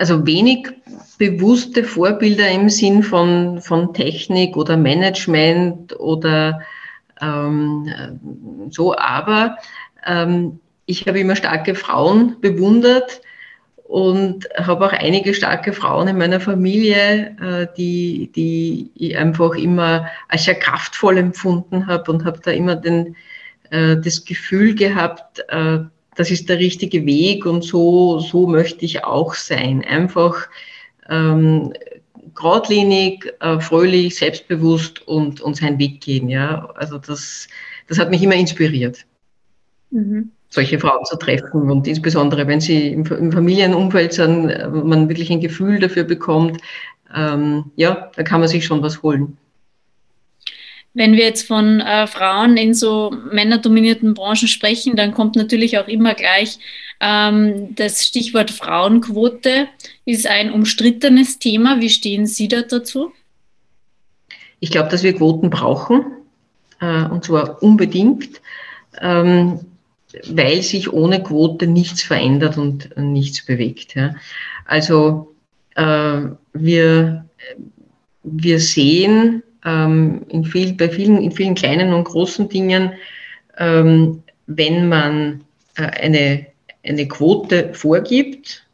also 0.00 0.26
wenig 0.26 0.66
bewusste 1.18 1.84
Vorbilder 1.84 2.50
im 2.50 2.70
Sinn 2.70 3.02
von, 3.02 3.60
von 3.60 3.92
Technik 3.92 4.56
oder 4.56 4.78
Management 4.78 5.94
oder 6.00 6.62
ähm, 7.20 7.86
so, 8.70 8.96
aber 8.96 9.58
ähm, 10.06 10.58
ich 10.90 11.06
habe 11.06 11.20
immer 11.20 11.36
starke 11.36 11.74
Frauen 11.74 12.40
bewundert 12.40 13.22
und 13.84 14.48
habe 14.56 14.86
auch 14.86 14.92
einige 14.92 15.34
starke 15.34 15.72
Frauen 15.72 16.08
in 16.08 16.18
meiner 16.18 16.40
Familie, 16.40 17.36
äh, 17.40 17.66
die, 17.76 18.30
die 18.34 18.90
ich 18.94 19.16
einfach 19.16 19.54
immer 19.54 20.08
als 20.28 20.44
sehr 20.44 20.56
kraftvoll 20.56 21.18
empfunden 21.18 21.86
habe 21.86 22.10
und 22.10 22.24
habe 22.24 22.40
da 22.42 22.50
immer 22.50 22.76
den, 22.76 23.16
äh, 23.70 23.96
das 23.96 24.24
Gefühl 24.24 24.74
gehabt, 24.74 25.44
äh, 25.48 25.78
das 26.16 26.30
ist 26.30 26.48
der 26.48 26.58
richtige 26.58 27.06
Weg 27.06 27.46
und 27.46 27.62
so, 27.62 28.18
so 28.18 28.46
möchte 28.46 28.84
ich 28.84 29.04
auch 29.04 29.34
sein. 29.34 29.84
Einfach 29.84 30.48
ähm, 31.08 31.72
geradlinig, 32.34 33.32
fröhlich, 33.60 34.16
selbstbewusst 34.16 35.06
und, 35.06 35.40
und 35.40 35.56
seinen 35.56 35.78
Weg 35.78 36.00
gehen. 36.00 36.28
Ja? 36.28 36.68
Also 36.74 36.98
das, 36.98 37.48
das 37.86 37.98
hat 37.98 38.10
mich 38.10 38.22
immer 38.22 38.34
inspiriert, 38.34 39.06
mhm. 39.90 40.32
Solche 40.50 40.78
Frauen 40.78 41.04
zu 41.04 41.16
treffen. 41.16 41.70
Und 41.70 41.86
insbesondere, 41.86 42.46
wenn 42.46 42.60
sie 42.60 42.88
im, 42.88 43.06
im 43.06 43.32
Familienumfeld 43.32 44.12
sind, 44.12 44.50
äh, 44.50 44.68
man 44.68 45.08
wirklich 45.08 45.30
ein 45.30 45.40
Gefühl 45.40 45.78
dafür 45.78 46.04
bekommt, 46.04 46.60
ähm, 47.14 47.70
ja, 47.76 48.10
da 48.14 48.22
kann 48.22 48.40
man 48.40 48.48
sich 48.48 48.64
schon 48.64 48.82
was 48.82 49.02
holen. 49.02 49.36
Wenn 50.92 51.12
wir 51.12 51.24
jetzt 51.24 51.46
von 51.46 51.80
äh, 51.80 52.08
Frauen 52.08 52.56
in 52.56 52.74
so 52.74 53.14
männerdominierten 53.32 54.14
Branchen 54.14 54.48
sprechen, 54.48 54.96
dann 54.96 55.14
kommt 55.14 55.36
natürlich 55.36 55.78
auch 55.78 55.86
immer 55.86 56.14
gleich 56.14 56.58
ähm, 57.00 57.74
das 57.76 58.04
Stichwort 58.04 58.50
Frauenquote. 58.50 59.68
Ist 60.04 60.26
ein 60.26 60.52
umstrittenes 60.52 61.38
Thema. 61.38 61.80
Wie 61.80 61.90
stehen 61.90 62.26
Sie 62.26 62.48
da 62.48 62.62
dazu? 62.62 63.12
Ich 64.58 64.70
glaube, 64.70 64.88
dass 64.88 65.04
wir 65.04 65.14
Quoten 65.14 65.48
brauchen, 65.48 66.04
äh, 66.80 67.04
und 67.04 67.24
zwar 67.24 67.62
unbedingt, 67.62 68.40
ähm, 69.00 69.60
weil 70.28 70.62
sich 70.62 70.92
ohne 70.92 71.22
Quote 71.22 71.66
nichts 71.66 72.02
verändert 72.02 72.58
und 72.58 72.96
nichts 72.96 73.44
bewegt. 73.44 73.94
Ja. 73.94 74.14
Also 74.66 75.34
äh, 75.76 76.22
wir, 76.52 77.24
wir 78.22 78.60
sehen, 78.60 79.42
ähm, 79.64 80.22
in 80.28 80.44
viel, 80.44 80.72
bei 80.74 80.88
vielen, 80.88 81.18
in 81.18 81.32
vielen 81.32 81.54
kleinen 81.54 81.92
und 81.92 82.04
großen 82.04 82.48
Dingen, 82.48 82.92
ähm, 83.58 84.22
wenn 84.46 84.88
man 84.88 85.44
äh, 85.76 85.82
eine, 85.82 86.46
eine 86.84 87.08
Quote 87.08 87.70
vorgibt, 87.74 88.66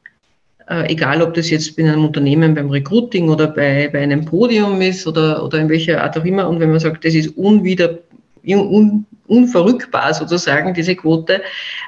äh, 0.69 0.93
egal 0.93 1.23
ob 1.23 1.35
das 1.35 1.51
jetzt 1.51 1.79
in 1.79 1.89
einem 1.89 2.05
Unternehmen 2.05 2.55
beim 2.55 2.71
Recruiting 2.71 3.29
oder 3.29 3.49
bei, 3.49 3.89
bei 3.89 4.01
einem 4.01 4.25
Podium 4.25 4.81
ist 4.81 5.07
oder, 5.07 5.45
oder 5.45 5.59
in 5.59 5.69
welcher 5.69 6.03
Art 6.03 6.19
auch 6.19 6.25
immer, 6.25 6.49
und 6.49 6.61
wenn 6.61 6.71
man 6.71 6.81
sagt, 6.81 7.05
das 7.05 7.15
ist 7.15 7.37
unwider, 7.37 7.99
un, 8.45 9.07
unverrückbar 9.29 10.15
sozusagen, 10.15 10.75
diese 10.75 10.97
Quote, 10.97 11.43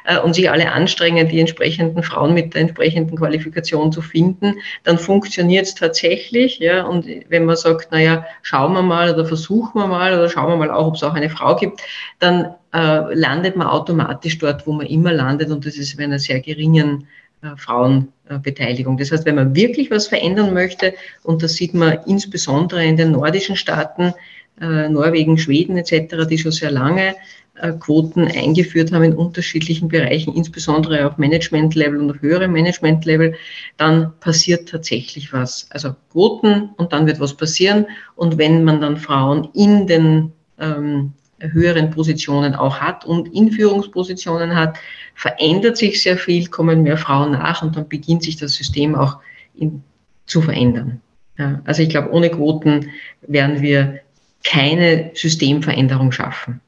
äh, 0.04 0.18
und 0.18 0.34
sich 0.34 0.50
alle 0.50 0.72
anstrengen, 0.72 1.28
die 1.28 1.40
entsprechenden 1.40 2.02
Frauen 2.02 2.34
mit 2.34 2.54
der 2.54 2.62
entsprechenden 2.62 3.16
Qualifikation 3.16 3.92
zu 3.92 4.02
finden, 4.02 4.54
dann 4.84 4.98
funktioniert 4.98 5.66
es 5.66 5.74
tatsächlich. 5.74 6.58
Ja, 6.58 6.84
und 6.84 7.06
wenn 7.28 7.44
man 7.44 7.56
sagt, 7.56 7.92
naja, 7.92 8.24
schauen 8.42 8.72
wir 8.72 8.82
mal 8.82 9.12
oder 9.14 9.24
versuchen 9.24 9.80
wir 9.80 9.86
mal 9.86 10.12
oder 10.12 10.28
schauen 10.28 10.48
wir 10.48 10.56
mal 10.56 10.70
auch, 10.70 10.88
ob 10.88 10.94
es 10.94 11.02
auch 11.02 11.14
eine 11.14 11.30
Frau 11.30 11.56
gibt, 11.56 11.80
dann 12.18 12.54
äh, 12.74 13.14
landet 13.14 13.56
man 13.56 13.66
automatisch 13.66 14.38
dort, 14.38 14.66
wo 14.66 14.72
man 14.72 14.86
immer 14.86 15.12
landet, 15.12 15.50
und 15.50 15.64
das 15.64 15.76
ist 15.76 15.96
bei 15.96 16.04
einer 16.04 16.18
sehr 16.18 16.40
geringen 16.40 17.06
äh, 17.42 17.56
Frauenbeteiligung. 17.56 18.96
Das 18.98 19.12
heißt, 19.12 19.24
wenn 19.24 19.36
man 19.36 19.54
wirklich 19.54 19.90
was 19.90 20.08
verändern 20.08 20.52
möchte, 20.52 20.94
und 21.22 21.42
das 21.42 21.54
sieht 21.54 21.72
man 21.72 21.98
insbesondere 22.06 22.84
in 22.84 22.96
den 22.96 23.12
nordischen 23.12 23.56
Staaten, 23.56 24.12
äh, 24.60 24.88
Norwegen, 24.88 25.38
Schweden 25.38 25.76
etc., 25.76 26.26
die 26.28 26.38
schon 26.38 26.52
sehr 26.52 26.70
lange 26.70 27.14
äh, 27.60 27.72
Quoten 27.72 28.28
eingeführt 28.28 28.92
haben 28.92 29.02
in 29.02 29.14
unterschiedlichen 29.14 29.88
Bereichen, 29.88 30.34
insbesondere 30.34 31.06
auf 31.06 31.18
Management-Level 31.18 32.00
und 32.00 32.10
auf 32.10 32.20
höherem 32.20 32.52
Management-Level, 32.52 33.34
dann 33.76 34.12
passiert 34.20 34.68
tatsächlich 34.68 35.32
was. 35.32 35.68
Also 35.70 35.94
Quoten 36.12 36.70
und 36.76 36.92
dann 36.92 37.06
wird 37.06 37.20
was 37.20 37.34
passieren. 37.34 37.86
Und 38.14 38.38
wenn 38.38 38.64
man 38.64 38.80
dann 38.80 38.96
Frauen 38.96 39.48
in 39.54 39.86
den 39.86 40.32
ähm, 40.58 41.12
höheren 41.40 41.90
Positionen 41.90 42.54
auch 42.54 42.78
hat 42.80 43.04
und 43.04 43.34
in 43.34 43.50
Führungspositionen 43.50 44.54
hat, 44.54 44.78
verändert 45.14 45.76
sich 45.76 46.02
sehr 46.02 46.16
viel, 46.16 46.46
kommen 46.48 46.82
mehr 46.82 46.98
Frauen 46.98 47.32
nach 47.32 47.62
und 47.62 47.76
dann 47.76 47.88
beginnt 47.88 48.22
sich 48.22 48.36
das 48.36 48.54
System 48.54 48.94
auch 48.94 49.18
in, 49.54 49.82
zu 50.26 50.42
verändern. 50.42 51.00
Ja, 51.38 51.60
also 51.64 51.82
ich 51.82 51.88
glaube, 51.88 52.10
ohne 52.10 52.30
Quoten 52.30 52.90
werden 53.22 53.62
wir 53.62 54.00
keine 54.44 55.10
Systemveränderung 55.14 56.12
schaffen. 56.12 56.60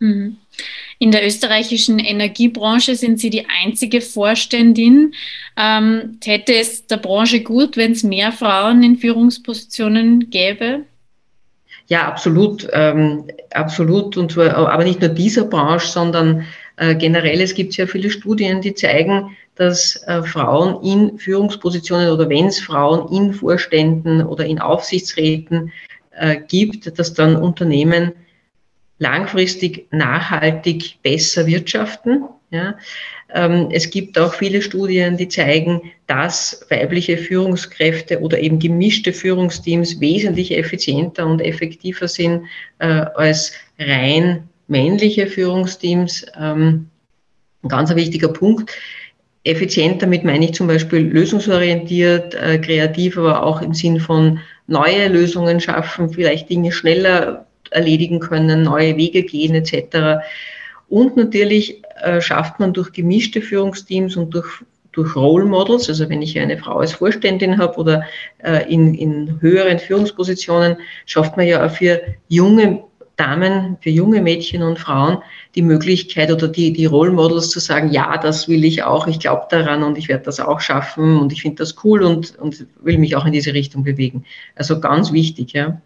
Mhm. 0.00 0.36
In 1.00 1.12
der 1.12 1.24
österreichischen 1.24 2.00
Energiebranche 2.00 2.96
sind 2.96 3.20
Sie 3.20 3.30
die 3.30 3.46
einzige 3.64 4.00
Vorständin. 4.00 5.14
Ähm, 5.56 6.18
täte 6.20 6.54
es 6.54 6.86
der 6.86 6.96
Branche 6.96 7.40
gut, 7.42 7.76
wenn 7.76 7.92
es 7.92 8.02
mehr 8.02 8.32
Frauen 8.32 8.82
in 8.82 8.96
Führungspositionen 8.96 10.30
gäbe? 10.30 10.84
Ja, 11.86 12.06
absolut, 12.08 12.68
ähm, 12.72 13.24
absolut. 13.52 14.16
Und 14.16 14.32
zwar, 14.32 14.54
aber 14.54 14.84
nicht 14.84 15.00
nur 15.00 15.10
dieser 15.10 15.44
Branche, 15.44 15.86
sondern 15.86 16.44
äh, 16.76 16.94
generell. 16.94 17.40
Es 17.40 17.54
gibt 17.54 17.72
sehr 17.72 17.88
viele 17.88 18.10
Studien, 18.10 18.60
die 18.60 18.74
zeigen, 18.74 19.36
dass 19.54 19.96
äh, 20.06 20.22
Frauen 20.22 20.82
in 20.84 21.18
Führungspositionen 21.18 22.10
oder 22.10 22.28
wenn 22.28 22.46
es 22.46 22.60
Frauen 22.60 23.12
in 23.12 23.32
Vorständen 23.32 24.22
oder 24.22 24.44
in 24.44 24.58
Aufsichtsräten 24.58 25.72
äh, 26.18 26.40
gibt, 26.46 26.98
dass 26.98 27.14
dann 27.14 27.36
Unternehmen 27.36 28.12
langfristig 28.98 29.86
nachhaltig 29.92 30.98
besser 31.02 31.46
wirtschaften. 31.46 32.24
Ja. 32.50 32.76
Ähm, 33.34 33.68
es 33.70 33.90
gibt 33.90 34.18
auch 34.18 34.34
viele 34.34 34.62
Studien, 34.62 35.16
die 35.16 35.28
zeigen, 35.28 35.92
dass 36.06 36.66
weibliche 36.70 37.18
Führungskräfte 37.18 38.20
oder 38.20 38.38
eben 38.38 38.58
gemischte 38.58 39.12
Führungsteams 39.12 40.00
wesentlich 40.00 40.56
effizienter 40.56 41.26
und 41.26 41.40
effektiver 41.40 42.08
sind 42.08 42.46
äh, 42.78 42.86
als 42.86 43.52
rein 43.78 44.48
männliche 44.66 45.26
Führungsteams. 45.26 46.26
Ähm, 46.38 46.88
ein 47.62 47.68
ganz 47.68 47.94
wichtiger 47.94 48.28
Punkt. 48.28 48.72
Effizient, 49.44 50.02
damit 50.02 50.24
meine 50.24 50.46
ich 50.46 50.54
zum 50.54 50.66
Beispiel 50.66 51.00
lösungsorientiert, 51.00 52.34
äh, 52.34 52.58
kreativ, 52.58 53.16
aber 53.18 53.42
auch 53.42 53.62
im 53.62 53.74
Sinn 53.74 54.00
von 54.00 54.40
neue 54.68 55.08
Lösungen 55.08 55.60
schaffen, 55.60 56.10
vielleicht 56.10 56.48
Dinge 56.48 56.70
schneller 56.70 57.46
erledigen 57.70 58.20
können, 58.20 58.62
neue 58.62 58.96
Wege 58.96 59.24
gehen 59.24 59.54
etc. 59.54 60.22
Und 60.88 61.16
natürlich 61.16 61.82
äh, 62.02 62.20
schafft 62.20 62.60
man 62.60 62.72
durch 62.72 62.92
gemischte 62.92 63.42
Führungsteams 63.42 64.16
und 64.16 64.32
durch, 64.32 64.62
durch 64.92 65.16
Role 65.16 65.44
Models, 65.44 65.88
also 65.88 66.08
wenn 66.08 66.22
ich 66.22 66.38
eine 66.38 66.56
Frau 66.56 66.78
als 66.78 66.92
Vorständin 66.92 67.58
habe 67.58 67.76
oder 67.78 68.04
äh, 68.42 68.70
in, 68.72 68.94
in 68.94 69.40
höheren 69.40 69.78
Führungspositionen, 69.78 70.76
schafft 71.06 71.36
man 71.36 71.46
ja 71.46 71.66
auch 71.66 71.70
für 71.70 72.00
junge 72.28 72.84
Damen, 73.18 73.76
für 73.80 73.90
junge 73.90 74.22
Mädchen 74.22 74.62
und 74.62 74.78
Frauen 74.78 75.18
die 75.56 75.62
Möglichkeit 75.62 76.30
oder 76.30 76.46
die, 76.46 76.72
die 76.72 76.86
Role 76.86 77.10
Models 77.10 77.50
zu 77.50 77.58
sagen, 77.58 77.90
ja, 77.90 78.16
das 78.16 78.48
will 78.48 78.64
ich 78.64 78.84
auch, 78.84 79.08
ich 79.08 79.18
glaube 79.18 79.46
daran 79.50 79.82
und 79.82 79.98
ich 79.98 80.08
werde 80.08 80.24
das 80.24 80.38
auch 80.38 80.60
schaffen 80.60 81.18
und 81.18 81.32
ich 81.32 81.42
finde 81.42 81.56
das 81.56 81.74
cool 81.82 82.02
und, 82.04 82.38
und 82.38 82.66
will 82.80 82.96
mich 82.96 83.16
auch 83.16 83.26
in 83.26 83.32
diese 83.32 83.52
Richtung 83.52 83.82
bewegen. 83.82 84.24
Also 84.54 84.78
ganz 84.78 85.12
wichtig, 85.12 85.52
ja. 85.52 85.80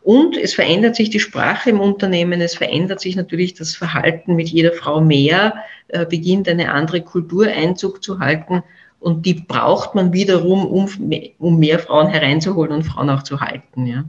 Und 0.00 0.38
es 0.38 0.54
verändert 0.54 0.96
sich 0.96 1.10
die 1.10 1.20
Sprache 1.20 1.70
im 1.70 1.80
Unternehmen, 1.80 2.40
es 2.40 2.54
verändert 2.54 3.00
sich 3.00 3.16
natürlich 3.16 3.52
das 3.52 3.76
Verhalten 3.76 4.34
mit 4.34 4.48
jeder 4.48 4.72
Frau 4.72 5.02
mehr, 5.02 5.56
äh, 5.88 6.06
beginnt 6.06 6.48
eine 6.48 6.72
andere 6.72 7.02
Kultur 7.02 7.48
Einzug 7.48 8.02
zu 8.02 8.18
halten 8.18 8.62
und 8.98 9.26
die 9.26 9.34
braucht 9.34 9.94
man 9.94 10.14
wiederum, 10.14 10.64
um, 10.64 10.88
um 11.38 11.58
mehr 11.58 11.78
Frauen 11.78 12.08
hereinzuholen 12.08 12.72
und 12.72 12.84
Frauen 12.84 13.10
auch 13.10 13.22
zu 13.22 13.40
halten, 13.40 13.86
ja. 13.86 14.04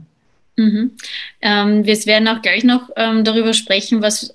Mhm. 0.56 0.90
Ähm, 1.40 1.86
wir 1.86 2.06
werden 2.06 2.28
auch 2.28 2.42
gleich 2.42 2.64
noch 2.64 2.90
ähm, 2.96 3.24
darüber 3.24 3.54
sprechen, 3.54 4.02
was 4.02 4.34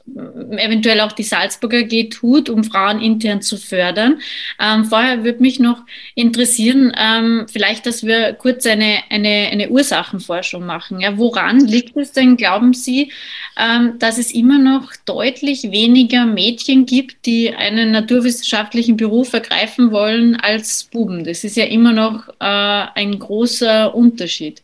eventuell 0.52 1.02
auch 1.02 1.12
die 1.12 1.24
Salzburger 1.24 1.80
AG 1.80 2.10
tut, 2.10 2.50
um 2.50 2.64
Frauen 2.64 3.00
intern 3.00 3.42
zu 3.42 3.58
fördern. 3.58 4.20
Ähm, 4.60 4.86
vorher 4.86 5.24
würde 5.24 5.42
mich 5.42 5.60
noch 5.60 5.84
interessieren, 6.16 6.94
ähm, 6.98 7.46
vielleicht, 7.52 7.86
dass 7.86 8.04
wir 8.04 8.34
kurz 8.34 8.66
eine, 8.66 9.00
eine, 9.10 9.50
eine 9.52 9.70
Ursachenforschung 9.70 10.66
machen. 10.66 11.00
Ja, 11.00 11.18
woran 11.18 11.60
liegt 11.60 11.96
es 11.96 12.12
denn, 12.12 12.38
glauben 12.38 12.74
Sie, 12.74 13.12
ähm, 13.58 14.00
dass 14.00 14.18
es 14.18 14.32
immer 14.32 14.58
noch 14.58 14.94
deutlich 15.06 15.70
weniger 15.72 16.26
Mädchen 16.26 16.88
gibt, 16.88 17.26
die 17.28 17.54
einen 17.54 17.92
naturwissenschaftlichen 17.92 18.98
Beruf 18.98 19.34
ergreifen 19.34 19.92
wollen 19.92 20.36
als 20.38 20.86
Buben? 20.86 21.24
Das 21.24 21.44
ist 21.44 21.56
ja 21.56 21.66
immer 21.66 21.94
noch 21.94 22.30
äh, 22.40 22.88
ein 22.96 23.20
großer 23.20 23.94
Unterschied. 23.94 24.64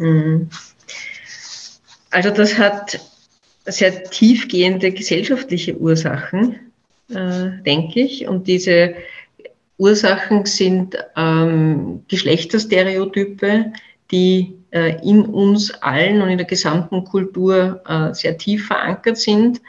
Mhm. 0.00 0.48
Also 2.10 2.30
das 2.30 2.58
hat 2.58 2.98
sehr 3.66 4.04
tiefgehende 4.04 4.90
gesellschaftliche 4.90 5.76
Ursachen, 5.76 6.72
äh, 7.10 7.50
denke 7.64 8.00
ich. 8.00 8.26
Und 8.26 8.48
diese 8.48 8.94
Ursachen 9.76 10.46
sind 10.46 10.96
ähm, 11.16 12.02
Geschlechterstereotype, 12.08 13.72
die 14.10 14.54
äh, 14.70 14.96
in 15.06 15.26
uns 15.26 15.70
allen 15.82 16.22
und 16.22 16.30
in 16.30 16.38
der 16.38 16.46
gesamten 16.46 17.04
Kultur 17.04 17.82
äh, 17.86 18.14
sehr 18.14 18.38
tief 18.38 18.66
verankert 18.66 19.18
sind. 19.18 19.60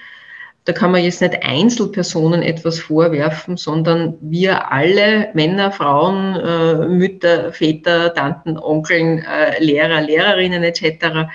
Da 0.66 0.74
kann 0.74 0.92
man 0.92 1.04
jetzt 1.04 1.22
nicht 1.22 1.42
Einzelpersonen 1.42 2.44
etwas 2.44 2.80
vorwerfen, 2.80 3.58
sondern 3.58 4.16
wir 4.22 4.72
alle, 4.72 5.30
Männer, 5.34 5.72
Frauen, 5.72 6.36
äh, 6.36 6.88
Mütter, 6.88 7.52
Väter, 7.52 8.14
Tanten, 8.14 8.60
Onkeln, 8.60 9.20
äh, 9.20 9.62
Lehrer, 9.64 10.02
Lehrerinnen 10.02 10.64
etc., 10.64 11.30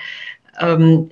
ähm, 0.61 1.11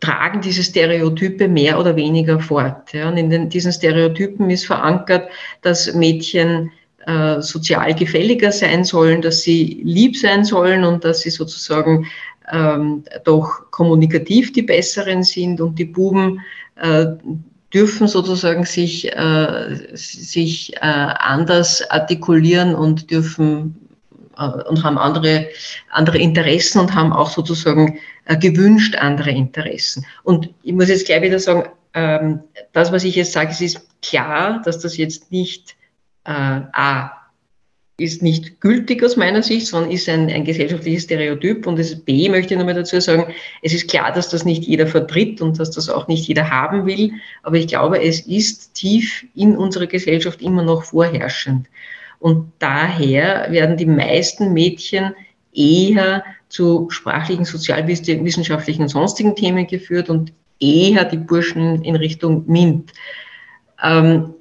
tragen 0.00 0.40
diese 0.40 0.62
Stereotype 0.62 1.48
mehr 1.48 1.78
oder 1.78 1.96
weniger 1.96 2.40
fort. 2.40 2.92
Ja. 2.92 3.08
Und 3.08 3.16
in 3.16 3.30
den, 3.30 3.48
diesen 3.48 3.72
Stereotypen 3.72 4.48
ist 4.50 4.66
verankert, 4.66 5.28
dass 5.62 5.92
Mädchen 5.94 6.70
äh, 7.06 7.40
sozial 7.40 7.94
gefälliger 7.94 8.52
sein 8.52 8.84
sollen, 8.84 9.22
dass 9.22 9.42
sie 9.42 9.80
lieb 9.84 10.16
sein 10.16 10.44
sollen 10.44 10.84
und 10.84 11.04
dass 11.04 11.20
sie 11.20 11.30
sozusagen 11.30 12.06
ähm, 12.52 13.04
doch 13.24 13.70
kommunikativ 13.70 14.52
die 14.52 14.62
Besseren 14.62 15.22
sind 15.22 15.60
und 15.60 15.78
die 15.78 15.84
Buben 15.84 16.40
äh, 16.76 17.06
dürfen 17.72 18.08
sozusagen 18.08 18.64
sich, 18.64 19.12
äh, 19.14 19.76
sich 19.94 20.74
äh, 20.76 20.78
anders 20.80 21.88
artikulieren 21.90 22.74
und 22.74 23.10
dürfen 23.10 23.88
äh, 24.38 24.46
und 24.68 24.84
haben 24.84 24.98
andere, 24.98 25.48
andere 25.90 26.18
Interessen 26.18 26.80
und 26.80 26.94
haben 26.94 27.12
auch 27.12 27.30
sozusagen 27.30 27.98
äh, 28.26 28.36
gewünscht 28.36 28.96
andere 28.96 29.30
Interessen. 29.30 30.06
Und 30.22 30.50
ich 30.62 30.72
muss 30.72 30.88
jetzt 30.88 31.06
gleich 31.06 31.22
wieder 31.22 31.38
sagen, 31.38 31.68
ähm, 31.94 32.40
das, 32.72 32.92
was 32.92 33.04
ich 33.04 33.16
jetzt 33.16 33.32
sage, 33.32 33.50
es 33.50 33.60
ist 33.60 33.86
klar, 34.02 34.62
dass 34.64 34.78
das 34.78 34.96
jetzt 34.96 35.32
nicht 35.32 35.76
äh, 36.24 36.30
A 36.32 37.15
ist 37.98 38.22
nicht 38.22 38.60
gültig 38.60 39.02
aus 39.02 39.16
meiner 39.16 39.42
Sicht, 39.42 39.68
sondern 39.68 39.90
ist 39.90 40.08
ein, 40.08 40.28
ein 40.28 40.44
gesellschaftliches 40.44 41.04
Stereotyp. 41.04 41.66
Und 41.66 41.78
das 41.78 41.96
B 41.96 42.28
möchte 42.28 42.52
ich 42.52 42.58
nochmal 42.58 42.74
dazu 42.74 43.00
sagen, 43.00 43.32
es 43.62 43.72
ist 43.72 43.88
klar, 43.88 44.12
dass 44.12 44.28
das 44.28 44.44
nicht 44.44 44.64
jeder 44.64 44.86
vertritt 44.86 45.40
und 45.40 45.58
dass 45.58 45.70
das 45.70 45.88
auch 45.88 46.06
nicht 46.06 46.28
jeder 46.28 46.50
haben 46.50 46.84
will. 46.84 47.12
Aber 47.42 47.56
ich 47.56 47.68
glaube, 47.68 48.02
es 48.02 48.20
ist 48.20 48.74
tief 48.74 49.24
in 49.34 49.56
unserer 49.56 49.86
Gesellschaft 49.86 50.42
immer 50.42 50.62
noch 50.62 50.84
vorherrschend. 50.84 51.68
Und 52.18 52.52
daher 52.58 53.50
werden 53.50 53.78
die 53.78 53.86
meisten 53.86 54.52
Mädchen 54.52 55.14
eher 55.54 56.22
zu 56.50 56.88
sprachlichen, 56.90 57.46
sozialwissenschaftlichen 57.46 58.82
und 58.82 58.88
sonstigen 58.88 59.34
Themen 59.34 59.66
geführt 59.66 60.10
und 60.10 60.32
eher 60.60 61.04
die 61.04 61.16
Burschen 61.16 61.82
in 61.82 61.96
Richtung 61.96 62.44
MINT. 62.46 62.92
Ähm, 63.82 64.34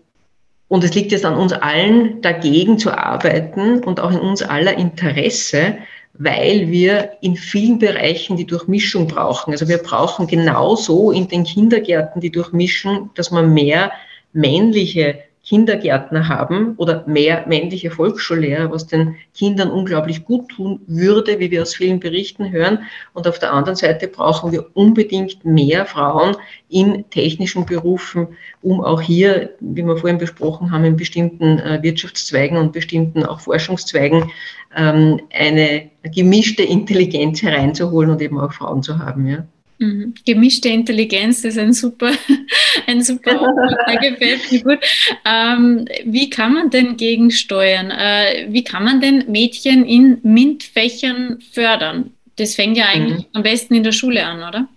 und 0.68 0.84
es 0.84 0.94
liegt 0.96 1.12
jetzt 1.12 1.26
an 1.26 1.36
uns 1.36 1.54
allen, 1.54 2.22
dagegen 2.22 2.80
zu 2.80 2.92
arbeiten 2.92 3.84
und 3.84 4.00
auch 4.00 4.12
in 4.12 4.20
uns 4.20 4.42
aller 4.42 4.78
Interesse, 4.78 5.78
weil 6.14 6.72
wir 6.72 7.12
in 7.22 7.36
vielen 7.36 7.78
Bereichen 7.78 8.38
die 8.38 8.48
Durchmischung 8.48 9.08
brauchen. 9.08 9.52
Also 9.52 9.68
wir 9.68 9.78
brauchen 9.78 10.28
genauso 10.28 11.12
in 11.12 11.28
den 11.28 11.44
Kindergärten 11.44 12.22
die 12.22 12.32
Durchmischung, 12.32 13.12
dass 13.16 13.32
man 13.32 13.54
mehr 13.54 13.92
männliche 14.34 15.20
Kindergärtner 15.46 16.28
haben 16.28 16.74
oder 16.78 17.04
mehr 17.08 17.46
männliche 17.48 17.92
Volksschullehrer, 17.92 18.72
was 18.72 18.88
den 18.88 19.16
Kindern 19.36 19.70
unglaublich 19.70 20.26
gut 20.26 20.50
tun 20.50 20.82
würde, 20.88 21.40
wie 21.40 21.52
wir 21.52 21.62
aus 21.62 21.76
vielen 21.76 22.00
Berichten 22.00 22.52
hören. 22.52 22.80
Und 23.14 23.28
auf 23.28 23.38
der 23.38 23.54
anderen 23.54 23.76
Seite 23.76 24.08
brauchen 24.08 24.52
wir 24.52 24.66
unbedingt 24.74 25.46
mehr 25.46 25.86
Frauen 25.86 26.36
in 26.68 27.08
technischen 27.12 27.66
Berufen, 27.66 28.30
um 28.64 28.82
auch 28.82 29.02
hier, 29.02 29.52
wie 29.60 29.84
wir 29.84 29.98
vorhin 29.98 30.18
besprochen 30.18 30.72
haben, 30.72 30.84
in 30.84 30.98
bestimmten 30.98 31.60
äh, 31.60 31.82
Wirtschaftszweigen 31.84 32.58
und 32.58 32.74
bestimmten 32.74 33.24
auch 33.24 33.40
Forschungszweigen 33.40 34.32
ähm, 34.76 35.22
eine 35.32 35.92
gemischte 36.14 36.64
Intelligenz 36.64 37.44
hereinzuholen 37.44 38.10
und 38.10 38.22
eben 38.22 38.40
auch 38.40 38.52
Frauen 38.52 38.82
zu 38.82 38.98
haben. 38.98 39.28
Ja. 39.28 39.46
Mhm. 39.78 40.14
Gemischte 40.26 40.70
Intelligenz 40.70 41.44
ist 41.44 41.58
ein 41.58 41.74
super, 41.74 42.12
ein 42.88 43.02
super 43.02 43.42
Ort, 43.42 44.02
gefällt 44.02 44.52
mir 44.52 44.64
gut. 44.64 44.80
Ähm, 45.26 45.88
wie 46.06 46.30
kann 46.30 46.54
man 46.54 46.70
denn 46.70 46.98
gegensteuern? 46.98 47.92
Äh, 47.92 48.48
wie 48.50 48.64
kann 48.64 48.84
man 48.84 49.02
denn 49.02 49.26
Mädchen 49.28 49.86
in 49.86 50.20
MINT-Fächern 50.24 51.40
fördern? 51.52 52.12
Das 52.38 52.56
fängt 52.56 52.78
ja 52.78 52.86
eigentlich 52.86 53.26
mhm. 53.26 53.30
am 53.34 53.44
besten 53.44 53.76
in 53.76 53.84
der 53.84 53.92
Schule 53.92 54.26
an, 54.26 54.38
oder? 54.40 54.68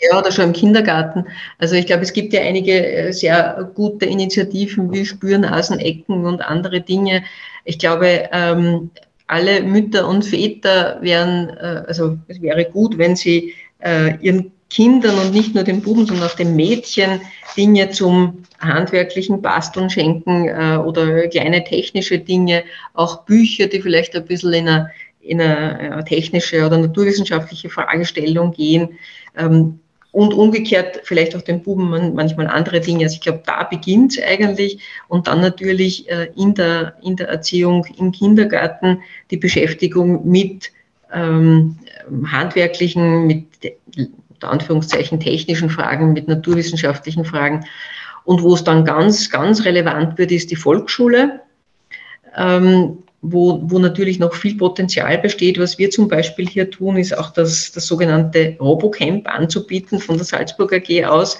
Ja, 0.00 0.18
oder 0.18 0.32
schon 0.32 0.46
im 0.46 0.52
Kindergarten. 0.52 1.26
Also 1.58 1.74
ich 1.74 1.86
glaube, 1.86 2.02
es 2.02 2.12
gibt 2.12 2.32
ja 2.32 2.40
einige 2.40 2.86
äh, 2.86 3.12
sehr 3.12 3.70
gute 3.74 4.06
Initiativen 4.06 4.92
wie 4.92 5.04
Spürnasen, 5.04 5.78
Ecken 5.78 6.24
und 6.24 6.42
andere 6.42 6.80
Dinge. 6.80 7.24
Ich 7.64 7.78
glaube, 7.78 8.28
ähm, 8.32 8.90
alle 9.26 9.62
Mütter 9.62 10.06
und 10.08 10.24
Väter 10.24 10.98
wären, 11.00 11.48
äh, 11.50 11.84
also 11.86 12.18
es 12.28 12.42
wäre 12.42 12.64
gut, 12.64 12.98
wenn 12.98 13.16
sie 13.16 13.54
äh, 13.84 14.16
ihren 14.20 14.52
Kindern 14.70 15.18
und 15.18 15.32
nicht 15.32 15.54
nur 15.54 15.62
den 15.62 15.82
Buben, 15.82 16.06
sondern 16.06 16.28
auch 16.28 16.34
den 16.34 16.56
Mädchen 16.56 17.20
Dinge 17.56 17.90
zum 17.90 18.42
handwerklichen 18.58 19.40
Basteln 19.40 19.90
schenken 19.90 20.48
äh, 20.48 20.76
oder 20.76 21.28
kleine 21.28 21.62
technische 21.62 22.18
Dinge, 22.18 22.64
auch 22.94 23.24
Bücher, 23.24 23.66
die 23.66 23.80
vielleicht 23.80 24.16
ein 24.16 24.24
bisschen 24.24 24.52
in 24.52 24.68
eine, 24.68 24.90
in 25.20 25.40
eine 25.40 26.04
technische 26.04 26.66
oder 26.66 26.78
naturwissenschaftliche 26.78 27.68
Fragestellung 27.68 28.52
gehen. 28.52 28.98
Ähm, 29.36 29.78
und 30.14 30.32
umgekehrt 30.32 31.00
vielleicht 31.02 31.34
auch 31.34 31.42
den 31.42 31.60
Buben 31.60 32.14
manchmal 32.14 32.46
andere 32.46 32.80
Dinge. 32.80 33.02
Also 33.02 33.14
ich 33.14 33.20
glaube, 33.20 33.42
da 33.44 33.64
beginnt 33.64 34.12
es 34.12 34.22
eigentlich 34.22 34.78
und 35.08 35.26
dann 35.26 35.40
natürlich 35.40 36.08
äh, 36.08 36.28
in, 36.36 36.54
der, 36.54 36.94
in 37.02 37.16
der 37.16 37.28
Erziehung 37.28 37.84
im 37.98 38.12
Kindergarten 38.12 39.02
die 39.32 39.36
Beschäftigung 39.36 40.24
mit 40.30 40.70
ähm, 41.14 41.78
handwerklichen, 42.30 43.26
mit 43.26 43.46
unter 44.34 44.50
Anführungszeichen 44.50 45.20
technischen 45.20 45.70
Fragen, 45.70 46.12
mit 46.12 46.28
naturwissenschaftlichen 46.28 47.24
Fragen. 47.24 47.64
Und 48.24 48.42
wo 48.42 48.54
es 48.54 48.64
dann 48.64 48.84
ganz, 48.84 49.30
ganz 49.30 49.64
relevant 49.64 50.18
wird, 50.18 50.32
ist 50.32 50.50
die 50.50 50.56
Volksschule, 50.56 51.40
ähm, 52.36 52.98
wo, 53.22 53.60
wo 53.64 53.78
natürlich 53.78 54.18
noch 54.18 54.34
viel 54.34 54.56
Potenzial 54.56 55.18
besteht. 55.18 55.58
Was 55.58 55.78
wir 55.78 55.90
zum 55.90 56.08
Beispiel 56.08 56.48
hier 56.48 56.70
tun, 56.70 56.96
ist 56.96 57.16
auch 57.16 57.30
das, 57.30 57.72
das 57.72 57.86
sogenannte 57.86 58.56
Robocamp 58.60 59.28
anzubieten 59.28 59.98
von 59.98 60.16
der 60.16 60.26
Salzburg 60.26 60.72
AG 60.72 61.04
aus, 61.06 61.38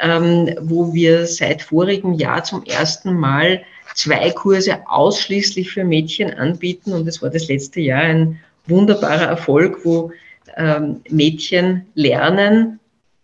ähm, 0.00 0.50
wo 0.60 0.92
wir 0.92 1.26
seit 1.26 1.62
vorigem 1.62 2.14
Jahr 2.14 2.42
zum 2.44 2.64
ersten 2.64 3.14
Mal 3.14 3.62
zwei 3.94 4.30
Kurse 4.30 4.78
ausschließlich 4.86 5.70
für 5.70 5.84
Mädchen 5.84 6.32
anbieten. 6.32 6.92
Und 6.92 7.06
es 7.06 7.20
war 7.20 7.30
das 7.30 7.48
letzte 7.48 7.80
Jahr 7.80 8.02
ein 8.02 8.40
wunderbarer 8.66 9.26
Erfolg, 9.26 9.84
wo 9.84 10.12
ähm, 10.56 11.00
Mädchen 11.08 11.86
lernen, 11.94 12.80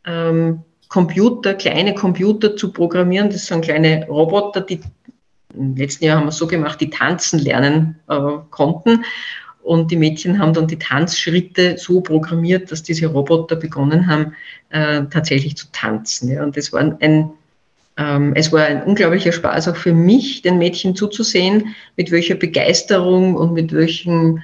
ähm, 0.06 0.60
Computer, 0.88 1.54
kleine 1.54 1.94
Computer 1.94 2.56
zu 2.56 2.72
programmieren. 2.72 3.30
Das 3.30 3.46
sind 3.46 3.64
kleine 3.64 4.06
Roboter, 4.06 4.62
die 4.62 4.80
im 5.54 5.76
letzten 5.76 6.04
Jahr 6.04 6.18
haben 6.18 6.26
wir 6.26 6.32
so 6.32 6.46
gemacht, 6.46 6.80
die 6.80 6.90
tanzen 6.90 7.38
lernen 7.38 7.96
äh, 8.08 8.18
konnten. 8.50 9.04
Und 9.62 9.90
die 9.90 9.96
Mädchen 9.96 10.38
haben 10.38 10.54
dann 10.54 10.66
die 10.66 10.78
Tanzschritte 10.78 11.76
so 11.76 12.00
programmiert, 12.00 12.72
dass 12.72 12.82
diese 12.82 13.06
Roboter 13.06 13.56
begonnen 13.56 14.06
haben, 14.06 14.34
äh, 14.70 15.02
tatsächlich 15.10 15.56
zu 15.56 15.66
tanzen. 15.72 16.30
Ja. 16.30 16.42
Und 16.42 16.56
das 16.56 16.72
war 16.72 16.80
ein, 17.00 17.30
ähm, 17.98 18.32
es 18.34 18.50
war 18.52 18.64
ein 18.64 18.82
unglaublicher 18.84 19.32
Spaß 19.32 19.68
auch 19.68 19.76
für 19.76 19.92
mich, 19.92 20.40
den 20.42 20.58
Mädchen 20.58 20.94
zuzusehen, 20.94 21.74
mit 21.96 22.10
welcher 22.10 22.36
Begeisterung 22.36 23.34
und 23.34 23.52
mit 23.52 23.72
welchem 23.72 24.42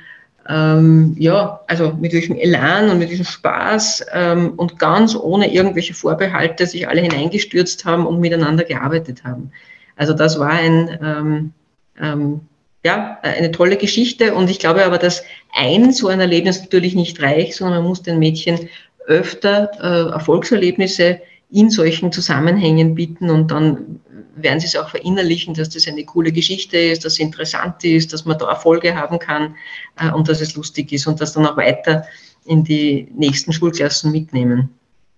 ähm, 0.48 1.16
ja, 1.18 1.60
also 1.66 1.92
mit 1.98 2.12
welchem 2.12 2.36
Elan 2.36 2.90
und 2.90 2.98
mit 2.98 3.10
diesem 3.10 3.24
Spaß 3.24 4.06
ähm, 4.12 4.52
und 4.56 4.78
ganz 4.78 5.16
ohne 5.16 5.52
irgendwelche 5.52 5.94
Vorbehalte 5.94 6.66
sich 6.66 6.86
alle 6.86 7.00
hineingestürzt 7.00 7.84
haben 7.84 8.06
und 8.06 8.20
miteinander 8.20 8.64
gearbeitet 8.64 9.24
haben. 9.24 9.50
Also 9.96 10.12
das 10.12 10.38
war 10.38 10.50
ein, 10.50 10.98
ähm, 11.02 11.52
ähm, 12.00 12.40
ja, 12.84 13.18
eine 13.22 13.52
tolle 13.52 13.76
Geschichte 13.76 14.34
und 14.34 14.50
ich 14.50 14.58
glaube 14.58 14.84
aber, 14.84 14.98
dass 14.98 15.24
ein 15.54 15.92
so 15.92 16.08
ein 16.08 16.20
Erlebnis 16.20 16.60
natürlich 16.60 16.94
nicht 16.94 17.22
reicht, 17.22 17.54
sondern 17.54 17.80
man 17.80 17.88
muss 17.88 18.02
den 18.02 18.18
Mädchen 18.18 18.68
öfter 19.06 19.70
äh, 19.80 20.12
Erfolgserlebnisse 20.12 21.20
in 21.50 21.70
solchen 21.70 22.12
Zusammenhängen 22.12 22.94
bieten 22.94 23.30
und 23.30 23.50
dann 23.50 24.00
werden 24.36 24.60
sie 24.60 24.66
es 24.66 24.76
auch 24.76 24.88
verinnerlichen, 24.88 25.54
dass 25.54 25.68
das 25.68 25.86
eine 25.86 26.04
coole 26.04 26.32
Geschichte 26.32 26.76
ist, 26.76 27.04
dass 27.04 27.14
es 27.14 27.18
interessant 27.18 27.84
ist, 27.84 28.12
dass 28.12 28.24
man 28.24 28.38
da 28.38 28.48
Erfolge 28.48 28.94
haben 28.94 29.18
kann 29.18 29.56
äh, 29.96 30.10
und 30.10 30.28
dass 30.28 30.40
es 30.40 30.54
lustig 30.54 30.92
ist 30.92 31.06
und 31.06 31.20
das 31.20 31.32
dann 31.32 31.46
auch 31.46 31.56
weiter 31.56 32.04
in 32.44 32.64
die 32.64 33.08
nächsten 33.14 33.52
Schulklassen 33.52 34.12
mitnehmen. 34.12 34.70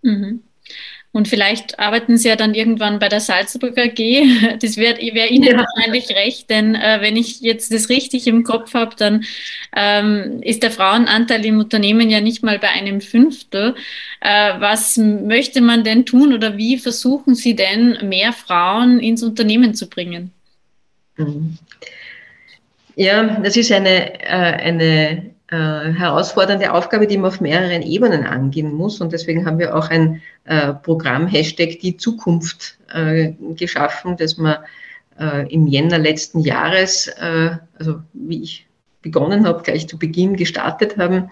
Mhm. 0.03 0.43
Und 1.17 1.29
vielleicht 1.29 1.79
arbeiten 1.79 2.19
Sie 2.19 2.29
ja 2.29 2.37
dann 2.37 2.53
irgendwann 2.53 2.99
bei 2.99 3.09
der 3.09 3.21
Salzburger 3.21 3.85
AG. 3.85 3.99
Das 4.61 4.77
wäre 4.77 4.99
wär 4.99 5.31
Ihnen 5.31 5.45
ja. 5.45 5.57
wahrscheinlich 5.57 6.11
recht, 6.11 6.51
denn 6.51 6.75
äh, 6.75 6.99
wenn 7.01 7.17
ich 7.17 7.41
jetzt 7.41 7.73
das 7.73 7.89
richtig 7.89 8.27
im 8.27 8.45
Kopf 8.45 8.75
habe, 8.75 8.95
dann 8.99 9.25
ähm, 9.75 10.43
ist 10.43 10.63
der 10.63 10.71
Frauenanteil 10.71 11.43
im 11.47 11.59
Unternehmen 11.59 12.11
ja 12.11 12.21
nicht 12.21 12.43
mal 12.43 12.59
bei 12.59 12.69
einem 12.69 13.01
Fünftel. 13.01 13.77
Äh, 14.21 14.61
was 14.61 14.99
möchte 14.99 15.63
man 15.63 15.85
denn 15.85 16.05
tun 16.05 16.35
oder 16.35 16.59
wie 16.59 16.77
versuchen 16.77 17.35
Sie 17.35 17.57
denn, 17.57 17.97
mehr 18.03 18.35
Frauen 18.35 19.01
ins 19.01 19.23
Unternehmen 19.23 19.73
zu 19.73 19.89
bringen? 19.89 20.33
Mhm. 21.17 21.57
Ja, 22.95 23.41
das 23.41 23.57
ist 23.57 23.73
eine, 23.73 24.21
äh, 24.21 24.27
eine 24.27 25.31
äh, 25.49 25.57
herausfordernde 25.57 26.73
Aufgabe, 26.73 27.07
die 27.07 27.17
man 27.17 27.31
auf 27.31 27.41
mehreren 27.41 27.83
Ebenen 27.83 28.25
angehen 28.25 28.73
muss. 28.73 29.01
Und 29.01 29.13
deswegen 29.13 29.47
haben 29.47 29.59
wir 29.59 29.77
auch 29.77 29.91
ein 29.91 30.23
äh, 30.45 30.73
Programm 30.73 31.27
Hashtag 31.27 31.79
die 31.81 31.97
Zukunft 31.97 32.79
äh, 32.93 33.33
geschaffen, 33.55 34.17
das 34.17 34.39
wir 34.39 34.65
äh, 35.19 35.53
im 35.53 35.67
Jänner 35.67 35.99
letzten 35.99 36.41
Jahres, 36.41 37.09
äh, 37.09 37.57
also 37.79 38.01
wie 38.13 38.43
ich 38.43 38.67
begonnen 39.03 39.47
habe, 39.47 39.63
gleich 39.63 39.87
zu 39.87 39.99
Beginn 39.99 40.37
gestartet 40.37 40.97
haben, 40.99 41.31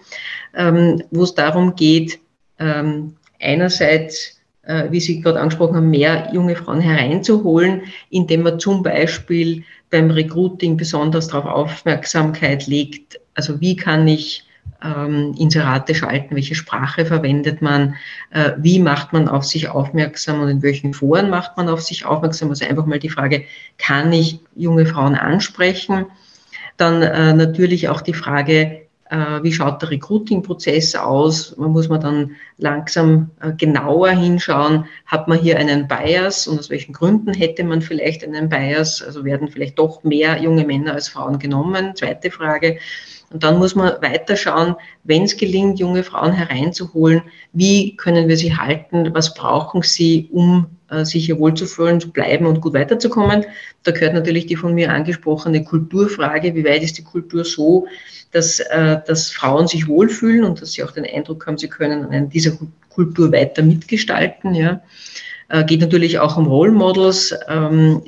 ähm, 0.55 1.03
wo 1.11 1.25
es 1.25 1.35
darum 1.35 1.75
geht, 1.75 2.21
ähm, 2.61 3.17
einerseits 3.41 4.35
äh, 4.67 4.91
wie 4.91 5.01
Sie 5.01 5.21
gerade 5.21 5.41
angesprochen 5.41 5.77
haben, 5.77 5.91
mehr 5.91 6.31
junge 6.33 6.57
Frauen 6.57 6.81
hereinzuholen, 6.81 7.83
indem 8.11 8.43
man 8.43 8.59
zum 8.59 8.83
Beispiel 8.83 9.65
beim 9.91 10.11
Recruiting 10.11 10.77
besonders 10.77 11.29
darauf 11.29 11.47
Aufmerksamkeit 11.47 12.67
legt. 12.67 13.21
Also 13.35 13.61
wie 13.61 13.77
kann 13.77 14.07
ich 14.09 14.45
ähm, 14.83 15.35
Inserate 15.39 15.95
schalten, 15.95 16.37
welche 16.37 16.55
Sprache 16.55 17.07
verwendet 17.07 17.63
man, 17.63 17.97
äh, 18.31 18.53
wie 18.59 18.79
macht 18.79 19.13
man 19.13 19.29
auf 19.29 19.45
sich 19.45 19.69
aufmerksam 19.69 20.41
und 20.41 20.49
in 20.49 20.63
welchen 20.63 20.95
Foren 20.95 21.31
macht 21.31 21.57
man 21.57 21.69
auf 21.69 21.83
sich 21.83 22.05
aufmerksam. 22.05 22.51
Also 22.51 22.67
einfach 22.67 22.87
mal 22.87 22.99
die 22.99 23.11
Frage, 23.11 23.45
kann 23.79 24.13
ich 24.13 24.41
junge 24.55 24.87
Frauen 24.87 25.15
ansprechen? 25.15 26.07
Dann 26.77 27.03
äh, 27.03 27.33
natürlich 27.33 27.89
auch 27.89 28.01
die 28.01 28.15
Frage, 28.15 28.83
äh, 29.11 29.43
wie 29.43 29.53
schaut 29.53 29.81
der 29.83 29.91
Recruiting-Prozess 29.91 30.97
aus? 30.97 31.57
Man 31.57 31.71
muss 31.71 31.89
man 31.89 32.01
dann 32.01 32.31
langsam 32.59 33.31
äh, 33.41 33.53
genauer 33.53 34.11
hinschauen, 34.11 34.87
hat 35.07 35.29
man 35.29 35.39
hier 35.39 35.59
einen 35.59 35.87
Bias 35.87 36.47
und 36.47 36.59
aus 36.59 36.71
welchen 36.71 36.93
Gründen 36.93 37.33
hätte 37.33 37.65
man 37.65 37.81
vielleicht 37.81 38.25
einen 38.25 38.49
Bias? 38.49 39.03
Also 39.03 39.25
werden 39.25 39.49
vielleicht 39.49 39.79
doch 39.79 40.03
mehr 40.05 40.41
junge 40.43 40.65
Männer 40.65 40.95
als 40.95 41.09
Frauen 41.09 41.39
genommen? 41.39 41.95
Zweite 41.95 42.31
Frage. 42.31 42.79
Und 43.31 43.43
dann 43.43 43.59
muss 43.59 43.75
man 43.75 44.01
weiter 44.01 44.37
schauen, 44.37 44.77
wenn 45.03 45.25
es 45.25 45.37
gelingt, 45.37 45.79
junge 45.79 46.05
Frauen 46.05 46.33
hereinzuholen, 46.33 47.23
wie 47.53 47.97
können 47.97 48.29
wir 48.29 48.37
sie 48.37 48.57
halten? 48.57 49.13
Was 49.15 49.35
brauchen 49.35 49.83
sie, 49.83 50.29
um 50.33 50.67
äh, 50.89 51.05
sich 51.05 51.27
hier 51.27 51.39
wohlzufühlen, 51.39 52.01
zu 52.01 52.11
bleiben 52.11 52.47
und 52.47 52.61
gut 52.61 52.75
weiterzukommen? 52.75 53.45
Da 53.83 53.93
gehört 53.93 54.15
natürlich 54.15 54.47
die 54.47 54.57
von 54.57 54.75
mir 54.75 54.93
angesprochene 54.93 55.65
Kulturfrage. 55.65 56.55
Wie 56.55 56.65
weit 56.65 56.83
ist 56.83 56.99
die 56.99 57.05
Kultur 57.05 57.45
so, 57.45 57.87
dass, 58.33 58.61
äh, 58.61 58.99
dass 59.07 59.31
Frauen 59.31 59.67
sich 59.67 59.89
wohlfühlen 59.89 60.45
und 60.45 60.61
dass 60.61 60.73
sie 60.73 60.83
auch 60.85 60.93
den 60.93 61.07
Eindruck 61.07 61.47
haben, 61.47 61.59
sie 61.59 61.69
können 61.69 62.05
an 62.13 62.29
dieser 62.29 62.53
Kultur 62.89 63.33
weiter 63.33 63.63
mitgestalten. 63.63 64.55
Ja. 64.55 64.81
Äh, 65.49 65.65
geht 65.65 65.81
natürlich 65.81 66.19
auch 66.19 66.37
um 66.37 66.47
Role 66.47 66.73
Models. 66.73 67.35
Ähm, 67.49 68.03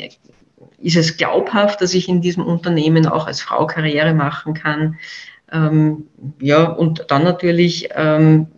ist 0.78 0.96
es 0.96 1.16
glaubhaft, 1.16 1.80
dass 1.80 1.94
ich 1.94 2.08
in 2.08 2.20
diesem 2.20 2.44
Unternehmen 2.44 3.06
auch 3.06 3.26
als 3.26 3.40
Frau 3.40 3.66
Karriere 3.66 4.14
machen 4.14 4.54
kann? 4.54 4.98
Ähm, 5.52 6.06
ja, 6.40 6.64
und 6.64 7.06
dann 7.08 7.24
natürlich 7.24 7.88
ähm, 7.94 8.48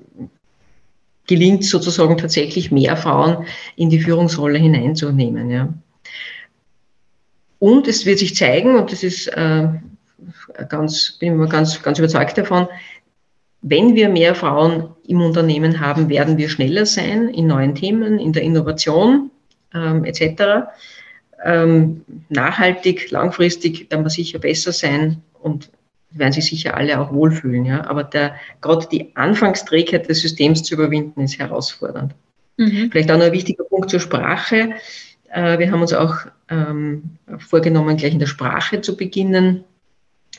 gelingt 1.26 1.64
sozusagen 1.64 2.16
tatsächlich 2.16 2.72
mehr 2.72 2.96
Frauen 2.96 3.46
in 3.76 3.90
die 3.90 4.00
Führungsrolle 4.00 4.58
hineinzunehmen. 4.58 5.50
Ja. 5.50 5.72
Und 7.58 7.86
es 7.86 8.06
wird 8.06 8.18
sich 8.18 8.34
zeigen, 8.34 8.76
und 8.76 8.90
das 8.90 9.02
ist 9.02 9.28
äh, 9.28 9.68
ganz, 10.68 11.18
bin 11.18 11.34
immer 11.34 11.48
ganz, 11.48 11.82
ganz 11.82 11.98
überzeugt 11.98 12.38
davon, 12.38 12.68
wenn 13.60 13.94
wir 13.94 14.08
mehr 14.08 14.34
Frauen 14.34 14.90
im 15.06 15.20
Unternehmen 15.20 15.80
haben, 15.80 16.08
werden 16.08 16.38
wir 16.38 16.48
schneller 16.48 16.86
sein 16.86 17.28
in 17.28 17.48
neuen 17.48 17.74
Themen, 17.74 18.18
in 18.18 18.32
der 18.32 18.42
Innovation 18.42 19.30
ähm, 19.74 20.04
etc. 20.04 20.68
Ähm, 21.44 22.04
nachhaltig, 22.28 23.10
langfristig 23.10 23.90
werden 23.90 24.04
wir 24.04 24.10
sicher 24.10 24.38
besser 24.38 24.72
sein 24.72 25.22
und 25.40 25.70
werden 26.10 26.32
sich 26.32 26.46
sicher 26.46 26.76
alle 26.76 26.98
auch 27.00 27.12
wohlfühlen. 27.12 27.64
Ja? 27.64 27.86
Aber 27.86 28.04
der, 28.04 28.34
gerade 28.60 28.86
die 28.90 29.14
Anfangsträgheit 29.14 30.08
des 30.08 30.20
Systems 30.20 30.62
zu 30.62 30.74
überwinden, 30.74 31.22
ist 31.22 31.38
herausfordernd. 31.38 32.14
Mhm. 32.56 32.90
Vielleicht 32.90 33.10
auch 33.10 33.18
noch 33.18 33.26
ein 33.26 33.32
wichtiger 33.32 33.64
Punkt 33.64 33.90
zur 33.90 34.00
Sprache. 34.00 34.70
Äh, 35.32 35.58
wir 35.58 35.70
haben 35.70 35.80
uns 35.80 35.92
auch 35.92 36.16
ähm, 36.50 37.18
vorgenommen, 37.38 37.96
gleich 37.96 38.14
in 38.14 38.18
der 38.18 38.26
Sprache 38.26 38.80
zu 38.80 38.96
beginnen 38.96 39.64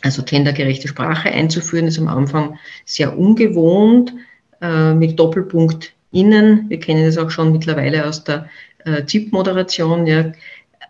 also 0.01 0.23
gendergerechte 0.23 0.87
Sprache 0.87 1.29
einzuführen, 1.29 1.87
ist 1.87 1.99
am 1.99 2.07
Anfang 2.07 2.57
sehr 2.85 3.17
ungewohnt 3.17 4.13
äh, 4.61 4.93
mit 4.93 5.19
Doppelpunkt 5.19 5.93
innen. 6.11 6.69
Wir 6.69 6.79
kennen 6.79 7.05
das 7.05 7.17
auch 7.17 7.29
schon 7.29 7.51
mittlerweile 7.51 8.05
aus 8.05 8.23
der 8.23 8.49
äh, 8.85 9.05
ZIP-Moderation. 9.05 10.07
Ja. 10.07 10.31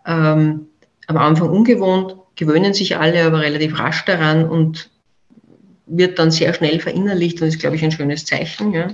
Ähm, 0.05 0.67
am 1.07 1.17
Anfang 1.17 1.49
ungewohnt, 1.49 2.15
gewöhnen 2.35 2.73
sich 2.73 2.97
alle 2.97 3.23
aber 3.23 3.41
relativ 3.41 3.77
rasch 3.79 4.05
daran 4.05 4.47
und 4.47 4.89
wird 5.87 6.19
dann 6.19 6.31
sehr 6.31 6.53
schnell 6.53 6.79
verinnerlicht 6.79 7.41
und 7.41 7.47
ist, 7.47 7.59
glaube 7.59 7.75
ich, 7.75 7.83
ein 7.83 7.91
schönes 7.91 8.25
Zeichen. 8.25 8.73
Ja. 8.73 8.87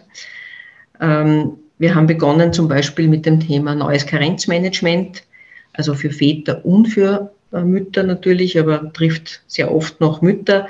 Ähm, 0.99 1.57
wir 1.77 1.93
haben 1.93 2.07
begonnen 2.07 2.53
zum 2.53 2.67
Beispiel 2.67 3.07
mit 3.07 3.25
dem 3.25 3.39
Thema 3.39 3.75
neues 3.75 4.05
Karenzmanagement, 4.05 5.23
also 5.73 5.93
für 5.93 6.09
Väter 6.09 6.63
und 6.65 6.87
für 6.87 7.31
äh, 7.51 7.61
Mütter 7.61 8.03
natürlich, 8.03 8.57
aber 8.57 8.93
trifft 8.93 9.43
sehr 9.47 9.73
oft 9.73 9.99
noch 9.99 10.21
Mütter. 10.21 10.67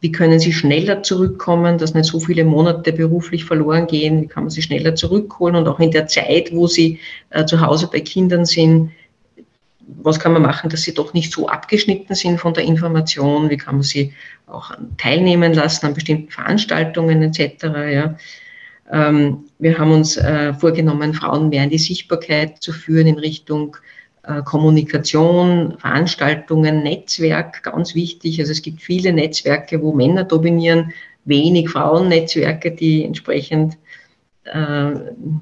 Wie 0.00 0.10
können 0.10 0.40
sie 0.40 0.52
schneller 0.52 1.02
zurückkommen, 1.02 1.78
dass 1.78 1.94
nicht 1.94 2.06
so 2.06 2.20
viele 2.20 2.44
Monate 2.44 2.92
beruflich 2.92 3.44
verloren 3.44 3.86
gehen? 3.86 4.22
Wie 4.22 4.26
kann 4.26 4.44
man 4.44 4.50
sie 4.50 4.62
schneller 4.62 4.94
zurückholen? 4.94 5.56
Und 5.56 5.68
auch 5.68 5.78
in 5.78 5.90
der 5.90 6.06
Zeit, 6.06 6.52
wo 6.52 6.66
sie 6.66 6.98
äh, 7.30 7.44
zu 7.44 7.60
Hause 7.60 7.88
bei 7.92 8.00
Kindern 8.00 8.44
sind, 8.44 8.90
was 10.02 10.20
kann 10.20 10.32
man 10.32 10.42
machen, 10.42 10.70
dass 10.70 10.82
sie 10.82 10.94
doch 10.94 11.14
nicht 11.14 11.32
so 11.32 11.48
abgeschnitten 11.48 12.14
sind 12.14 12.40
von 12.40 12.54
der 12.54 12.64
Information? 12.64 13.50
Wie 13.50 13.56
kann 13.56 13.76
man 13.76 13.82
sie 13.82 14.12
auch 14.46 14.72
teilnehmen 14.98 15.54
lassen 15.54 15.86
an 15.86 15.94
bestimmten 15.94 16.30
Veranstaltungen 16.30 17.22
etc.? 17.22 17.64
Ja. 17.92 18.16
Ähm, 18.90 19.44
wir 19.58 19.78
haben 19.78 19.92
uns 19.92 20.16
äh, 20.16 20.52
vorgenommen, 20.54 21.14
Frauen 21.14 21.48
mehr 21.48 21.64
in 21.64 21.70
die 21.70 21.78
Sichtbarkeit 21.78 22.62
zu 22.62 22.72
führen 22.72 23.06
in 23.06 23.18
Richtung 23.18 23.76
äh, 24.22 24.42
Kommunikation, 24.42 25.78
Veranstaltungen, 25.78 26.82
Netzwerk, 26.82 27.62
ganz 27.62 27.94
wichtig. 27.94 28.40
Also 28.40 28.52
es 28.52 28.62
gibt 28.62 28.82
viele 28.82 29.12
Netzwerke, 29.12 29.80
wo 29.80 29.92
Männer 29.92 30.24
dominieren, 30.24 30.92
wenig 31.24 31.70
Frauennetzwerke, 31.70 32.72
die 32.72 33.04
entsprechend 33.04 33.76
äh, 34.44 34.90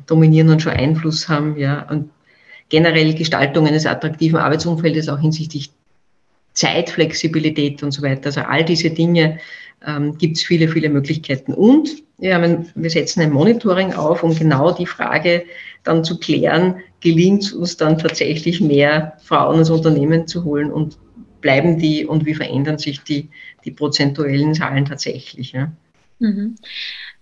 dominieren 0.07 0.51
und 0.51 0.63
schon 0.63 0.73
Einfluss 0.73 1.29
haben. 1.29 1.57
Ja. 1.57 1.89
Und 1.91 2.11
generell 2.69 3.15
Gestaltung 3.15 3.67
eines 3.67 3.87
attraktiven 3.87 4.39
Arbeitsumfeldes 4.39 5.09
auch 5.09 5.21
hinsichtlich 5.21 5.71
Zeitflexibilität 6.53 7.83
und 7.83 7.93
so 7.93 8.03
weiter. 8.03 8.27
Also 8.27 8.41
all 8.41 8.65
diese 8.65 8.91
Dinge 8.91 9.39
ähm, 9.87 10.19
gibt 10.19 10.37
es 10.37 10.43
viele, 10.43 10.69
viele 10.69 10.89
Möglichkeiten. 10.89 11.55
Und 11.55 12.03
wir, 12.19 12.35
haben, 12.35 12.69
wir 12.75 12.91
setzen 12.91 13.21
ein 13.21 13.33
Monitoring 13.33 13.93
auf, 13.93 14.23
um 14.23 14.37
genau 14.37 14.73
die 14.73 14.87
Frage 14.87 15.45
dann 15.85 16.05
zu 16.05 16.19
klären, 16.19 16.77
gelingt 17.01 17.45
es 17.45 17.53
uns 17.53 17.77
dann 17.77 17.99
tatsächlich 17.99 18.61
mehr 18.61 19.17
Frauen 19.23 19.61
ins 19.61 19.71
Unternehmen 19.71 20.27
zu 20.27 20.45
holen 20.45 20.73
und 20.73 20.99
bleiben 21.41 21.79
die 21.79 22.05
und 22.05 22.27
wie 22.27 22.35
verändern 22.35 22.79
sich 22.79 23.03
die, 23.03 23.29
die 23.65 23.71
prozentuellen 23.71 24.55
Zahlen 24.55 24.85
tatsächlich. 24.85 25.53
Ja? 25.53 25.71
Mhm. 26.19 26.57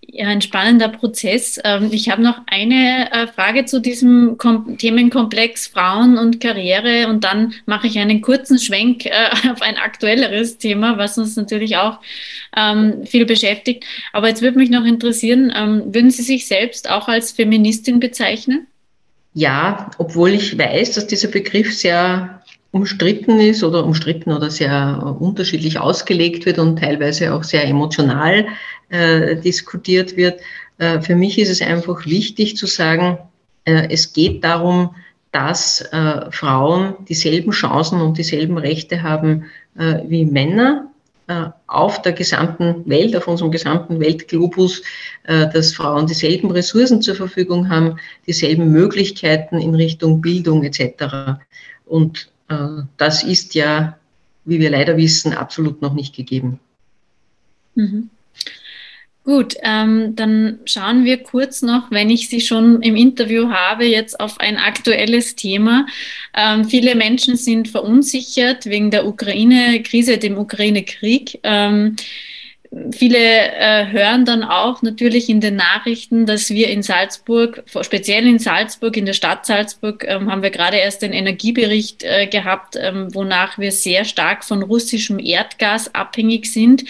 Ja, 0.09 0.27
ein 0.27 0.41
spannender 0.41 0.87
Prozess. 0.87 1.59
Ähm, 1.65 1.89
ich 1.91 2.09
habe 2.09 2.21
noch 2.21 2.39
eine 2.47 3.11
äh, 3.11 3.27
Frage 3.27 3.65
zu 3.65 3.81
diesem 3.81 4.37
Themenkomplex 4.77 5.67
Frauen 5.67 6.17
und 6.17 6.39
Karriere 6.39 7.09
und 7.09 7.25
dann 7.25 7.53
mache 7.65 7.87
ich 7.87 7.99
einen 7.99 8.21
kurzen 8.21 8.57
Schwenk 8.57 9.05
äh, 9.05 9.11
auf 9.51 9.61
ein 9.61 9.75
aktuelleres 9.75 10.57
Thema, 10.59 10.97
was 10.97 11.17
uns 11.17 11.35
natürlich 11.35 11.75
auch 11.75 11.99
ähm, 12.55 13.05
viel 13.05 13.25
beschäftigt. 13.25 13.83
Aber 14.13 14.29
jetzt 14.29 14.41
würde 14.41 14.57
mich 14.57 14.69
noch 14.69 14.85
interessieren, 14.85 15.53
ähm, 15.53 15.93
würden 15.93 16.09
Sie 16.09 16.23
sich 16.23 16.47
selbst 16.47 16.89
auch 16.89 17.09
als 17.09 17.33
Feministin 17.33 17.99
bezeichnen? 17.99 18.67
Ja, 19.33 19.91
obwohl 19.97 20.29
ich 20.29 20.57
weiß, 20.57 20.93
dass 20.93 21.07
dieser 21.07 21.27
Begriff 21.27 21.77
sehr 21.77 22.41
umstritten 22.71 23.39
ist 23.39 23.63
oder 23.63 23.85
umstritten 23.85 24.31
oder 24.31 24.49
sehr 24.49 25.15
unterschiedlich 25.19 25.79
ausgelegt 25.79 26.45
wird 26.45 26.59
und 26.59 26.79
teilweise 26.79 27.33
auch 27.33 27.43
sehr 27.43 27.65
emotional 27.65 28.47
äh, 28.89 29.35
diskutiert 29.37 30.17
wird. 30.17 30.39
Äh, 30.77 31.01
für 31.01 31.15
mich 31.15 31.39
ist 31.39 31.49
es 31.49 31.61
einfach 31.61 32.05
wichtig 32.05 32.57
zu 32.57 32.67
sagen, 32.67 33.17
äh, 33.65 33.87
es 33.89 34.13
geht 34.13 34.43
darum, 34.43 34.95
dass 35.31 35.81
äh, 35.91 36.31
Frauen 36.31 36.95
dieselben 37.07 37.51
Chancen 37.51 38.01
und 38.01 38.17
dieselben 38.17 38.57
Rechte 38.57 39.03
haben 39.03 39.45
äh, 39.77 39.99
wie 40.07 40.25
Männer 40.25 40.89
äh, 41.27 41.45
auf 41.67 42.01
der 42.01 42.13
gesamten 42.13 42.87
Welt, 42.89 43.15
auf 43.15 43.27
unserem 43.27 43.51
gesamten 43.51 43.99
Weltglobus, 43.99 44.81
dass 45.25 45.75
Frauen 45.75 46.07
dieselben 46.07 46.49
Ressourcen 46.51 47.01
zur 47.01 47.15
Verfügung 47.15 47.69
haben, 47.69 47.99
dieselben 48.25 48.71
Möglichkeiten 48.71 49.57
in 49.59 49.75
Richtung 49.75 50.21
Bildung 50.21 50.63
etc. 50.63 51.41
Und 51.85 52.29
das 52.47 53.23
ist 53.23 53.55
ja, 53.55 53.97
wie 54.45 54.59
wir 54.59 54.69
leider 54.69 54.97
wissen, 54.97 55.33
absolut 55.33 55.81
noch 55.81 55.93
nicht 55.93 56.15
gegeben. 56.15 56.59
Mhm. 57.75 58.09
Gut, 59.27 59.55
ähm, 59.61 60.15
dann 60.15 60.59
schauen 60.63 61.03
wir 61.03 61.17
kurz 61.17 61.61
noch, 61.61 61.91
wenn 61.91 62.09
ich 62.09 62.29
Sie 62.29 62.39
schon 62.39 62.81
im 62.81 62.95
Interview 62.95 63.49
habe, 63.49 63.83
jetzt 63.83 64.21
auf 64.21 64.39
ein 64.39 64.55
aktuelles 64.55 65.35
Thema. 65.35 65.85
Ähm, 66.33 66.63
viele 66.63 66.95
Menschen 66.95 67.35
sind 67.35 67.67
verunsichert 67.67 68.67
wegen 68.67 68.89
der 68.89 69.05
Ukraine-Krise, 69.05 70.17
dem 70.17 70.37
Ukraine-Krieg. 70.37 71.41
Ähm, 71.43 71.97
Viele 72.91 73.17
äh, 73.17 73.87
hören 73.91 74.25
dann 74.25 74.43
auch 74.43 74.81
natürlich 74.81 75.29
in 75.29 75.39
den 75.39 75.55
Nachrichten, 75.55 76.25
dass 76.25 76.49
wir 76.49 76.69
in 76.69 76.83
Salzburg, 76.83 77.63
speziell 77.81 78.27
in 78.27 78.39
Salzburg, 78.39 78.97
in 78.97 79.05
der 79.05 79.13
Stadt 79.13 79.45
Salzburg, 79.45 80.03
ähm, 80.05 80.29
haben 80.29 80.41
wir 80.41 80.49
gerade 80.49 80.77
erst 80.77 81.01
den 81.01 81.13
Energiebericht 81.13 82.03
äh, 82.03 82.27
gehabt, 82.27 82.75
ähm, 82.79 83.13
wonach 83.13 83.57
wir 83.57 83.71
sehr 83.71 84.03
stark 84.03 84.43
von 84.43 84.63
russischem 84.63 85.17
Erdgas 85.17 85.95
abhängig 85.95 86.51
sind. 86.51 86.83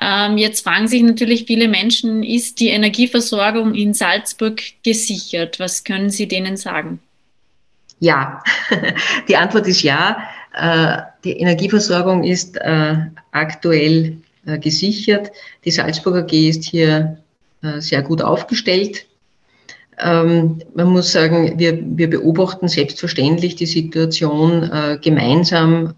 Ähm, 0.00 0.38
jetzt 0.38 0.62
fragen 0.62 0.86
sich 0.86 1.02
natürlich 1.02 1.46
viele 1.46 1.66
Menschen, 1.66 2.22
ist 2.22 2.60
die 2.60 2.68
Energieversorgung 2.68 3.74
in 3.74 3.94
Salzburg 3.94 4.60
gesichert? 4.84 5.58
Was 5.58 5.82
können 5.82 6.10
Sie 6.10 6.28
denen 6.28 6.56
sagen? 6.56 7.00
Ja, 7.98 8.42
die 9.28 9.36
Antwort 9.36 9.66
ist 9.66 9.82
ja. 9.82 10.18
Äh, 10.54 11.02
die 11.24 11.38
Energieversorgung 11.38 12.22
ist 12.22 12.56
äh, 12.58 12.96
aktuell 13.32 14.18
gesichert. 14.60 15.32
Die 15.64 15.70
Salzburger 15.70 16.22
G 16.22 16.48
ist 16.48 16.64
hier 16.64 17.18
äh, 17.62 17.80
sehr 17.80 18.02
gut 18.02 18.22
aufgestellt. 18.22 19.06
Ähm, 19.98 20.62
man 20.74 20.88
muss 20.88 21.12
sagen, 21.12 21.58
wir, 21.58 21.78
wir 21.82 22.10
beobachten 22.10 22.68
selbstverständlich 22.68 23.56
die 23.56 23.66
Situation 23.66 24.62
äh, 24.62 24.98
gemeinsam 25.02 25.94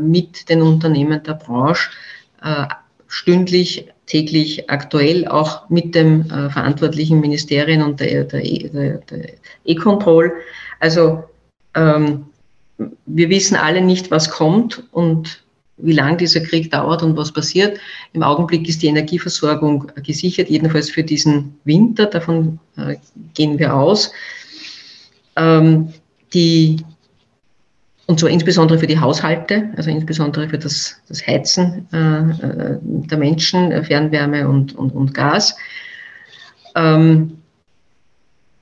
mit 0.00 0.48
den 0.48 0.62
Unternehmen 0.62 1.22
der 1.22 1.34
Branche, 1.34 1.90
stündlich, 3.08 3.88
täglich, 4.06 4.70
aktuell, 4.70 5.26
auch 5.26 5.68
mit 5.68 5.94
dem 5.94 6.24
verantwortlichen 6.26 7.20
Ministerien 7.20 7.82
und 7.82 8.00
der 8.00 8.32
E-Control. 9.64 10.32
Also 10.78 11.24
ähm, 11.74 12.26
wir 13.06 13.28
wissen 13.28 13.56
alle 13.56 13.82
nicht, 13.82 14.10
was 14.10 14.30
kommt 14.30 14.84
und 14.92 15.42
wie 15.82 15.92
lange 15.92 16.18
dieser 16.18 16.40
Krieg 16.40 16.70
dauert 16.70 17.02
und 17.02 17.16
was 17.16 17.32
passiert. 17.32 17.78
Im 18.12 18.22
Augenblick 18.22 18.68
ist 18.68 18.82
die 18.82 18.88
Energieversorgung 18.88 19.90
gesichert, 20.02 20.48
jedenfalls 20.48 20.90
für 20.90 21.02
diesen 21.02 21.58
Winter. 21.64 22.06
Davon 22.06 22.58
äh, 22.76 22.96
gehen 23.34 23.58
wir 23.58 23.74
aus. 23.74 24.12
Ähm, 25.36 25.92
die, 26.32 26.84
und 28.06 28.20
zwar 28.20 28.30
insbesondere 28.30 28.78
für 28.78 28.86
die 28.86 28.98
Haushalte, 28.98 29.70
also 29.76 29.90
insbesondere 29.90 30.48
für 30.48 30.58
das, 30.58 30.96
das 31.08 31.26
Heizen 31.26 31.88
äh, 31.92 31.96
äh 31.98 32.78
der 32.82 33.18
Menschen, 33.18 33.84
Fernwärme 33.84 34.48
und, 34.48 34.74
und, 34.76 34.90
und 34.90 35.14
Gas. 35.14 35.56
Ähm, 36.76 37.38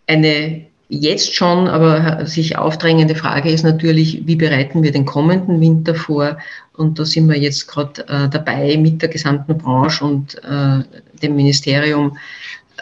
eine 0.06 0.67
jetzt 0.88 1.34
schon 1.34 1.68
aber 1.68 2.26
sich 2.26 2.56
aufdrängende 2.56 3.14
Frage 3.14 3.50
ist 3.50 3.62
natürlich, 3.62 4.26
wie 4.26 4.36
bereiten 4.36 4.82
wir 4.82 4.92
den 4.92 5.04
kommenden 5.04 5.60
Winter 5.60 5.94
vor? 5.94 6.38
Und 6.74 6.98
da 6.98 7.04
sind 7.04 7.28
wir 7.28 7.36
jetzt 7.36 7.68
gerade 7.68 8.06
äh, 8.08 8.28
dabei 8.28 8.76
mit 8.76 9.02
der 9.02 9.08
gesamten 9.08 9.58
Branche 9.58 10.04
und 10.04 10.36
äh, 10.44 10.82
dem 11.22 11.36
Ministerium 11.36 12.16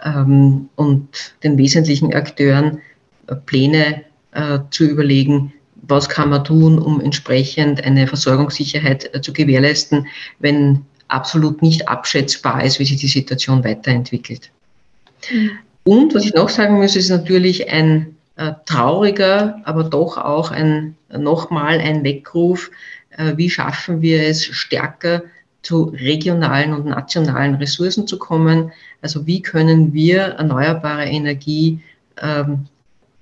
ähm, 0.04 0.68
und 0.76 1.34
den 1.42 1.58
wesentlichen 1.58 2.14
Akteuren 2.14 2.80
äh, 3.26 3.34
Pläne 3.34 4.04
äh, 4.32 4.58
zu 4.70 4.84
überlegen, 4.84 5.52
was 5.88 6.08
kann 6.08 6.30
man 6.30 6.44
tun, 6.44 6.78
um 6.78 7.00
entsprechend 7.00 7.82
eine 7.84 8.06
Versorgungssicherheit 8.06 9.14
äh, 9.14 9.20
zu 9.20 9.32
gewährleisten, 9.32 10.06
wenn 10.38 10.82
absolut 11.08 11.62
nicht 11.62 11.88
abschätzbar 11.88 12.64
ist, 12.64 12.78
wie 12.78 12.84
sich 12.84 12.98
die 12.98 13.08
Situation 13.08 13.64
weiterentwickelt. 13.64 14.50
Mhm. 15.32 15.50
Und 15.86 16.14
was 16.16 16.24
ich 16.24 16.34
noch 16.34 16.48
sagen 16.48 16.78
muss, 16.78 16.96
ist 16.96 17.10
natürlich 17.10 17.70
ein 17.70 18.16
äh, 18.34 18.52
trauriger, 18.66 19.60
aber 19.62 19.84
doch 19.84 20.18
auch 20.18 20.50
ein 20.50 20.96
nochmal 21.16 21.78
ein 21.78 22.02
Weckruf, 22.02 22.72
äh, 23.10 23.36
wie 23.36 23.48
schaffen 23.48 24.02
wir 24.02 24.24
es 24.24 24.44
stärker 24.44 25.22
zu 25.62 25.84
regionalen 25.84 26.74
und 26.74 26.86
nationalen 26.86 27.54
Ressourcen 27.54 28.08
zu 28.08 28.18
kommen. 28.18 28.72
Also 29.00 29.28
wie 29.28 29.42
können 29.42 29.92
wir 29.92 30.22
erneuerbare 30.22 31.04
Energie 31.04 31.80
ähm, 32.20 32.66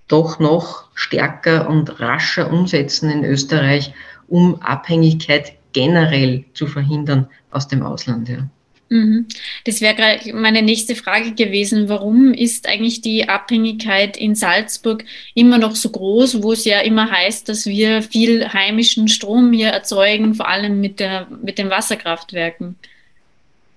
doch 0.09 0.39
noch 0.39 0.85
stärker 0.95 1.69
und 1.69 2.01
rascher 2.01 2.51
umsetzen 2.51 3.11
in 3.11 3.25
Österreich, 3.25 3.93
um 4.27 4.63
Abhängigkeit 4.63 5.53
generell 5.75 6.45
zu 6.55 6.67
verhindern 6.67 7.29
aus 7.51 7.69
dem 7.69 7.83
Ausland. 7.83 8.31
Ja. 8.31 8.49
Mhm. 8.91 9.27
Das 9.65 9.81
wäre 9.81 10.21
meine 10.35 10.63
nächste 10.63 10.95
Frage 10.95 11.33
gewesen. 11.33 11.89
Warum 11.89 12.35
ist 12.35 12.69
eigentlich 12.69 13.01
die 13.01 13.29
Abhängigkeit 13.29 14.17
in 14.17 14.35
Salzburg 14.35 15.05
immer 15.35 15.59
noch 15.59 15.75
so 15.75 15.91
groß, 15.91 16.43
wo 16.43 16.53
es 16.53 16.65
ja 16.65 16.81
immer 16.81 17.11
heißt, 17.11 17.49
dass 17.49 17.67
wir 17.67 18.03
viel 18.03 18.53
heimischen 18.53 19.09
Strom 19.09 19.53
hier 19.53 19.69
erzeugen, 19.69 20.35
vor 20.35 20.49
allem 20.49 20.81
mit, 20.81 21.01
der, 21.01 21.27
mit 21.43 21.59
den 21.59 21.71
Wasserkraftwerken? 21.71 22.77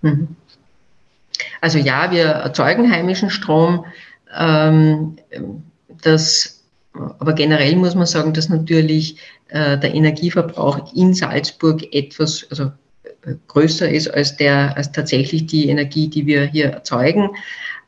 Mhm. 0.01 0.35
Also 1.61 1.77
ja, 1.77 2.11
wir 2.11 2.25
erzeugen 2.25 2.91
heimischen 2.91 3.29
Strom. 3.29 3.85
Ähm, 4.35 5.17
das, 6.01 6.63
aber 6.93 7.33
generell 7.33 7.75
muss 7.75 7.95
man 7.95 8.05
sagen, 8.05 8.33
dass 8.33 8.49
natürlich 8.49 9.17
äh, 9.49 9.77
der 9.77 9.95
Energieverbrauch 9.95 10.93
in 10.93 11.13
Salzburg 11.13 11.93
etwas, 11.93 12.45
also 12.49 12.71
größer 13.47 13.89
ist 13.89 14.07
als, 14.07 14.37
der, 14.37 14.75
als 14.77 14.91
tatsächlich 14.91 15.47
die 15.47 15.69
Energie, 15.69 16.07
die 16.07 16.25
wir 16.25 16.45
hier 16.45 16.71
erzeugen. 16.71 17.29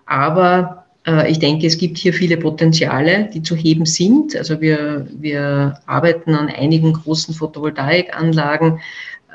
Aber 0.05 0.85
äh, 1.05 1.29
ich 1.29 1.39
denke, 1.39 1.67
es 1.67 1.77
gibt 1.77 1.97
hier 1.97 2.13
viele 2.13 2.37
Potenziale, 2.37 3.29
die 3.33 3.41
zu 3.41 3.55
heben 3.55 3.85
sind. 3.85 4.35
Also 4.35 4.61
wir, 4.61 5.07
wir 5.11 5.79
arbeiten 5.85 6.33
an 6.35 6.49
einigen 6.49 6.93
großen 6.93 7.33
Photovoltaikanlagen 7.33 8.79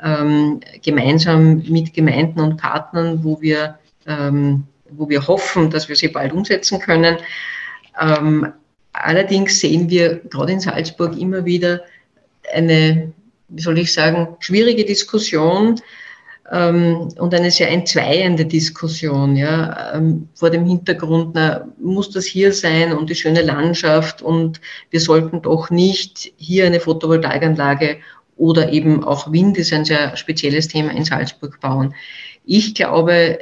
ähm, 0.03 0.59
gemeinsam 0.83 1.63
mit 1.67 1.93
Gemeinden 1.93 2.39
und 2.39 2.57
Partnern, 2.57 3.23
wo 3.23 3.41
wir, 3.41 3.79
ähm, 4.05 4.63
wo 4.89 5.09
wir 5.09 5.27
hoffen, 5.27 5.69
dass 5.69 5.89
wir 5.89 5.95
sie 5.95 6.09
bald 6.09 6.33
umsetzen 6.33 6.79
können. 6.79 7.17
Ähm, 7.99 8.51
allerdings 8.91 9.59
sehen 9.59 9.89
wir 9.89 10.19
gerade 10.29 10.53
in 10.53 10.59
Salzburg 10.59 11.17
immer 11.17 11.45
wieder 11.45 11.81
eine 12.53 13.11
wie 13.47 13.61
soll 13.61 13.77
ich 13.77 13.93
sagen, 13.93 14.35
schwierige 14.39 14.85
Diskussion 14.85 15.79
ähm, 16.51 17.09
und 17.17 17.33
eine 17.33 17.51
sehr 17.51 17.69
entzweiende 17.69 18.45
Diskussion, 18.45 19.35
ja, 19.35 19.95
ähm, 19.95 20.29
vor 20.35 20.49
dem 20.49 20.65
Hintergrund, 20.65 21.31
na, 21.33 21.67
muss 21.79 22.11
das 22.11 22.25
hier 22.25 22.53
sein 22.53 22.93
und 22.93 23.09
die 23.09 23.15
schöne 23.15 23.41
Landschaft 23.41 24.21
und 24.21 24.61
wir 24.89 24.99
sollten 24.99 25.41
doch 25.41 25.69
nicht 25.69 26.33
hier 26.37 26.65
eine 26.65 26.79
Photovoltaikanlage 26.79 27.97
oder 28.37 28.71
eben 28.71 29.03
auch 29.03 29.31
Wind 29.31 29.57
ist 29.57 29.73
ein 29.73 29.85
sehr 29.85 30.15
spezielles 30.17 30.67
Thema 30.67 30.91
in 30.91 31.05
Salzburg 31.05 31.59
bauen. 31.61 31.93
Ich 32.43 32.75
glaube, 32.75 33.39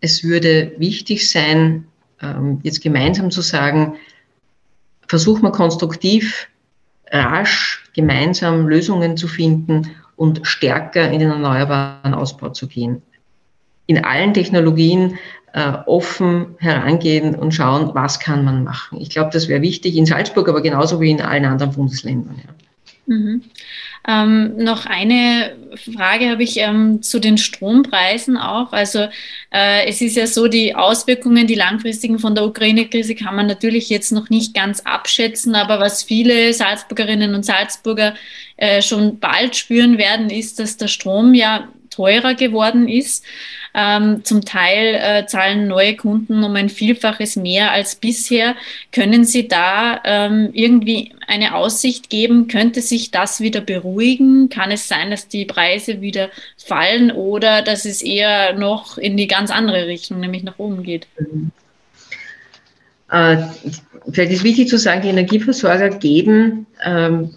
es 0.00 0.24
würde 0.24 0.72
wichtig 0.78 1.28
sein, 1.28 1.86
ähm, 2.20 2.60
jetzt 2.62 2.82
gemeinsam 2.82 3.30
zu 3.30 3.40
sagen, 3.40 3.96
versuchen 5.06 5.42
wir 5.42 5.52
konstruktiv 5.52 6.48
rasch 7.12 7.84
gemeinsam 7.94 8.66
Lösungen 8.66 9.16
zu 9.16 9.28
finden 9.28 9.90
und 10.16 10.40
stärker 10.44 11.10
in 11.10 11.20
den 11.20 11.30
erneuerbaren 11.30 12.14
Ausbau 12.14 12.48
zu 12.48 12.66
gehen. 12.66 13.02
In 13.86 14.04
allen 14.04 14.32
Technologien 14.34 15.18
äh, 15.52 15.72
offen 15.86 16.54
herangehen 16.58 17.34
und 17.34 17.52
schauen, 17.52 17.90
was 17.94 18.18
kann 18.18 18.44
man 18.44 18.64
machen. 18.64 19.00
Ich 19.00 19.10
glaube, 19.10 19.30
das 19.32 19.48
wäre 19.48 19.60
wichtig 19.60 19.96
in 19.96 20.06
Salzburg, 20.06 20.48
aber 20.48 20.62
genauso 20.62 21.00
wie 21.00 21.10
in 21.10 21.20
allen 21.20 21.44
anderen 21.44 21.72
Bundesländern. 21.72 22.36
Ja. 22.38 23.14
Mhm. 23.14 23.42
Ähm, 24.06 24.56
noch 24.56 24.86
eine 24.86 25.54
Frage 25.76 26.28
habe 26.28 26.42
ich 26.42 26.56
ähm, 26.56 27.02
zu 27.02 27.20
den 27.20 27.38
Strompreisen 27.38 28.36
auch. 28.36 28.72
Also 28.72 29.06
äh, 29.52 29.86
es 29.86 30.00
ist 30.00 30.16
ja 30.16 30.26
so, 30.26 30.48
die 30.48 30.74
Auswirkungen, 30.74 31.46
die 31.46 31.54
langfristigen 31.54 32.18
von 32.18 32.34
der 32.34 32.44
Ukraine-Krise 32.44 33.14
kann 33.14 33.36
man 33.36 33.46
natürlich 33.46 33.88
jetzt 33.88 34.10
noch 34.10 34.28
nicht 34.28 34.54
ganz 34.54 34.80
abschätzen, 34.80 35.54
aber 35.54 35.78
was 35.78 36.02
viele 36.02 36.52
Salzburgerinnen 36.52 37.34
und 37.34 37.44
Salzburger 37.44 38.14
äh, 38.56 38.82
schon 38.82 39.20
bald 39.20 39.54
spüren 39.54 39.98
werden, 39.98 40.30
ist, 40.30 40.58
dass 40.58 40.76
der 40.76 40.88
Strom 40.88 41.34
ja 41.34 41.68
teurer 41.92 42.34
geworden 42.34 42.88
ist. 42.88 43.24
Ähm, 43.74 44.22
zum 44.24 44.44
Teil 44.44 44.94
äh, 44.94 45.26
zahlen 45.26 45.66
neue 45.66 45.96
Kunden 45.96 46.44
um 46.44 46.54
ein 46.56 46.68
Vielfaches 46.68 47.36
mehr 47.36 47.72
als 47.72 47.94
bisher. 47.94 48.54
Können 48.92 49.24
Sie 49.24 49.48
da 49.48 50.00
ähm, 50.04 50.50
irgendwie 50.52 51.14
eine 51.26 51.54
Aussicht 51.54 52.10
geben? 52.10 52.48
Könnte 52.48 52.82
sich 52.82 53.10
das 53.10 53.40
wieder 53.40 53.60
beruhigen? 53.60 54.50
Kann 54.50 54.70
es 54.70 54.88
sein, 54.88 55.10
dass 55.10 55.28
die 55.28 55.46
Preise 55.46 56.00
wieder 56.00 56.28
fallen 56.58 57.10
oder 57.12 57.62
dass 57.62 57.84
es 57.86 58.02
eher 58.02 58.54
noch 58.54 58.98
in 58.98 59.16
die 59.16 59.26
ganz 59.26 59.50
andere 59.50 59.86
Richtung, 59.86 60.20
nämlich 60.20 60.42
nach 60.42 60.58
oben 60.58 60.82
geht? 60.82 61.06
Äh, 63.10 63.38
vielleicht 64.10 64.32
ist 64.32 64.44
wichtig 64.44 64.68
zu 64.68 64.78
sagen, 64.78 65.02
die 65.02 65.08
Energieversorger 65.08 65.90
geben 65.90 66.66
ähm, 66.84 67.34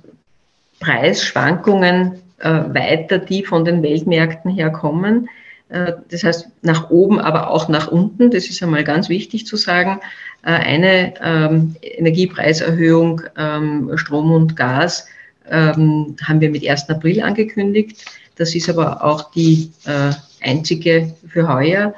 Preisschwankungen 0.80 2.22
weiter, 2.38 3.17
die 3.17 3.43
von 3.43 3.63
den 3.63 3.82
Weltmärkten 3.82 4.52
herkommen. 4.52 5.30
Äh, 5.69 5.93
das 6.10 6.24
heißt, 6.24 6.48
nach 6.62 6.89
oben, 6.89 7.19
aber 7.19 7.50
auch 7.50 7.67
nach 7.67 7.88
unten. 7.88 8.32
Das 8.32 8.48
ist 8.48 8.62
einmal 8.62 8.84
ganz 8.84 9.10
wichtig 9.10 9.45
zu 9.45 9.58
sagen. 9.58 10.00
Äh, 10.43 10.52
eine 10.52 11.13
ähm, 11.24 11.76
Energiepreiserhöhung 11.82 13.21
ähm, 13.38 13.91
Strom 13.95 14.32
und 14.32 14.56
Gas 14.56 15.08
ähm, 15.50 16.15
haben 16.24 16.41
wir 16.41 16.50
mit 16.50 16.67
1. 16.67 16.89
April 16.89 17.21
angekündigt. 17.21 18.06
Das 18.36 18.54
ist 18.54 18.69
aber 18.69 19.04
auch 19.04 19.32
die 19.32 19.71
äh, 19.86 20.12
einzige 20.43 21.13
für 21.28 21.48
heuer. 21.48 21.93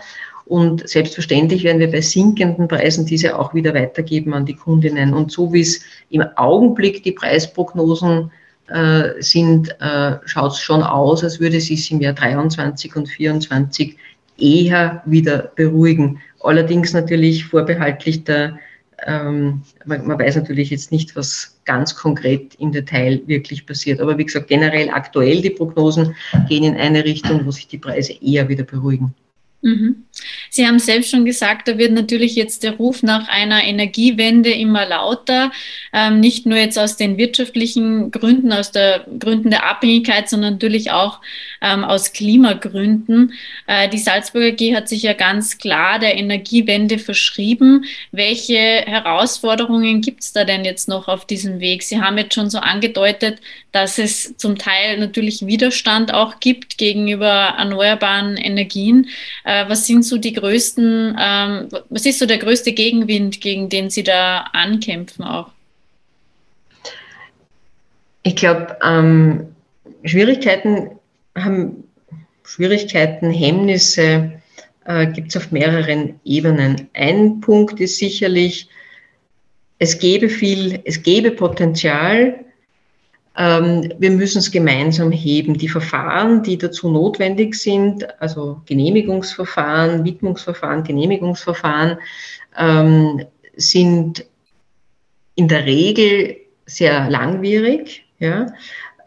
Und 0.46 0.88
selbstverständlich 0.88 1.66
werden 1.66 1.80
wir 1.80 1.92
bei 1.92 2.00
sinkenden 2.00 2.70
Preisen 2.70 3.06
diese 3.06 3.38
auch 3.38 3.54
wieder 3.54 3.74
weitergeben 3.74 4.34
an 4.34 4.46
die 4.46 4.56
Kundinnen. 4.56 5.14
Und 5.14 5.30
so 5.30 5.52
wie 5.52 5.60
es 5.60 5.82
im 6.10 6.24
Augenblick 6.38 7.04
die 7.04 7.12
Preisprognosen 7.12 8.32
äh, 8.32 8.47
sind, 9.20 9.70
äh, 9.80 10.18
schaut 10.26 10.52
es 10.52 10.60
schon 10.60 10.84
aus, 10.84 11.24
als 11.24 11.40
würde 11.40 11.58
es 11.58 11.68
sich 11.68 11.92
im 11.92 12.02
Jahr 12.02 12.14
23 12.14 12.96
und 12.96 13.08
24 13.08 13.98
eher 14.38 15.02
wieder 15.06 15.52
beruhigen. 15.56 16.20
Allerdings 16.42 16.94
natürlich 16.94 17.46
vorbehaltlich 17.46 18.24
der, 18.24 18.60
ähm, 19.06 19.62
man, 19.86 20.06
man, 20.06 20.20
weiß 20.20 20.36
natürlich 20.36 20.70
jetzt 20.70 20.92
nicht, 20.92 21.16
was 21.16 21.58
ganz 21.66 21.96
konkret 21.96 22.56
im 22.56 22.72
Detail 22.72 23.22
wirklich 23.26 23.66
passiert. 23.66 24.00
Aber 24.02 24.18
wie 24.18 24.26
gesagt, 24.26 24.48
generell 24.48 24.90
aktuell 24.90 25.42
die 25.42 25.50
Prognosen 25.50 26.16
gehen 26.48 26.64
in 26.64 26.76
eine 26.76 27.04
Richtung, 27.04 27.46
wo 27.46 27.52
sich 27.52 27.68
die 27.68 27.78
Preise 27.78 28.14
eher 28.22 28.48
wieder 28.50 28.64
beruhigen. 28.64 29.14
Mhm. 29.62 30.04
Sie 30.50 30.68
haben 30.68 30.80
selbst 30.80 31.10
schon 31.10 31.26
gesagt, 31.26 31.68
da 31.68 31.78
wird 31.78 31.92
natürlich 31.92 32.36
jetzt 32.36 32.64
der 32.64 32.74
Ruf 32.74 33.02
nach 33.02 33.28
einer 33.28 33.64
Energiewende 33.64 34.52
immer 34.52 34.86
lauter, 34.86 35.52
ähm, 35.94 36.20
nicht 36.20 36.46
nur 36.46 36.58
jetzt 36.58 36.78
aus 36.78 36.96
den 36.96 37.18
wirtschaftlichen 37.18 38.12
Gründen, 38.12 38.54
aus 38.54 38.72
der 38.72 39.06
Gründen 39.20 39.50
der 39.50 39.70
Abhängigkeit, 39.70 40.30
sondern 40.30 40.54
natürlich 40.54 40.92
auch 40.92 41.22
ähm, 41.62 41.84
aus 41.84 42.14
Klimagründen. 42.14 43.34
Äh, 43.66 43.90
die 43.90 43.98
Salzburger 43.98 44.52
G 44.52 44.76
hat 44.76 44.90
sich 44.90 45.04
ja 45.04 45.14
ganz 45.14 45.58
klar 45.58 46.00
der 46.00 46.18
Energiewende 46.18 47.00
verschrieben. 47.00 47.86
Welche 48.12 48.58
Herausforderungen 48.58 50.02
gibt 50.02 50.24
es 50.24 50.34
da 50.34 50.44
denn 50.46 50.66
jetzt 50.66 50.88
noch 50.88 51.08
auf 51.08 51.26
diesem 51.26 51.60
Weg? 51.60 51.84
Sie 51.84 52.00
haben 52.00 52.18
jetzt 52.18 52.36
schon 52.36 52.50
so 52.50 52.60
angedeutet, 52.60 53.40
dass 53.72 54.00
es 54.00 54.36
zum 54.38 54.58
Teil 54.58 54.98
natürlich 54.98 55.46
Widerstand 55.46 56.14
auch 56.14 56.40
gibt 56.40 56.78
gegenüber 56.78 57.56
erneuerbaren 57.58 58.38
Energien. 58.38 59.08
Äh, 59.58 59.70
was 59.70 59.88
sind 59.88 60.04
so 60.04 60.18
die 60.18 60.34
größten, 60.34 61.18
ähm, 61.20 61.70
was 61.90 62.06
ist 62.06 62.20
so 62.20 62.26
der 62.26 62.38
größte 62.38 62.74
Gegenwind, 62.74 63.42
gegen 63.42 63.70
den 63.70 63.90
Sie 63.90 64.04
da 64.04 64.42
ankämpfen 64.54 65.24
auch? 65.24 65.50
Ich 68.24 68.36
glaube, 68.36 68.78
ähm, 68.84 69.56
Schwierigkeiten 70.04 70.92
haben 71.36 71.84
Schwierigkeiten, 72.44 73.32
Hemmnisse 73.32 74.42
äh, 74.86 75.08
gibt 75.08 75.30
es 75.30 75.38
auf 75.38 75.52
mehreren 75.52 76.20
Ebenen. 76.24 76.90
Ein 76.94 77.42
Punkt 77.42 77.80
ist 77.80 77.98
sicherlich, 77.98 78.70
es 79.80 80.00
gäbe 80.00 80.30
viel, 80.30 80.80
es 80.86 81.04
gäbe 81.04 81.32
Potenzial, 81.32 82.40
wir 83.40 84.12
müssen 84.12 84.40
es 84.40 84.50
gemeinsam 84.50 85.12
heben. 85.12 85.60
Die 85.60 85.70
Verfahren, 85.70 86.42
die 86.42 86.58
dazu 86.58 86.90
notwendig 86.90 87.54
sind, 87.54 88.20
also 88.20 88.62
Genehmigungsverfahren, 88.66 90.04
Widmungsverfahren, 90.04 90.84
Genehmigungsverfahren, 90.84 92.00
ähm, 92.58 93.24
sind 93.56 94.26
in 95.36 95.48
der 95.48 95.66
Regel 95.66 96.38
sehr 96.66 97.10
langwierig. 97.12 98.06